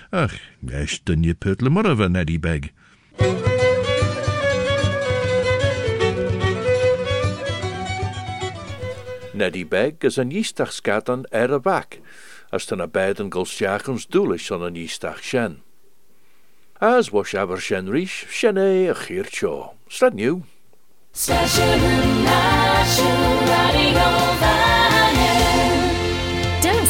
Ach, 0.10 0.34
esch 0.66 1.04
dunje 1.04 1.36
put 1.36 1.62
le 1.62 1.70
murre 1.70 1.96
van 1.96 2.16
Eddie 2.16 2.40
beg. 2.40 2.72
Neddy 9.34 9.68
Beg 9.68 9.94
is 10.00 10.18
een 10.18 10.32
jistach 10.32 10.74
skat 10.74 11.10
an 11.10 11.26
er 11.30 11.54
a 11.54 11.60
bak, 11.60 12.00
as 12.50 12.66
ten 12.66 12.82
a 12.82 12.88
beiden 12.88 13.30
golsjachens 13.30 14.08
doelish 14.08 14.52
an 14.52 14.64
een 14.66 14.74
jistach 14.74 15.22
shen. 15.22 15.62
As 16.80 17.12
was 17.12 17.36
aber 17.36 17.62
shen 17.62 17.90
rish, 17.90 18.26
shen 18.30 18.58
e 18.58 18.90
a 18.90 18.96
chir 18.96 19.30
cho. 19.30 19.76
Strad 19.88 20.16
new. 20.16 20.42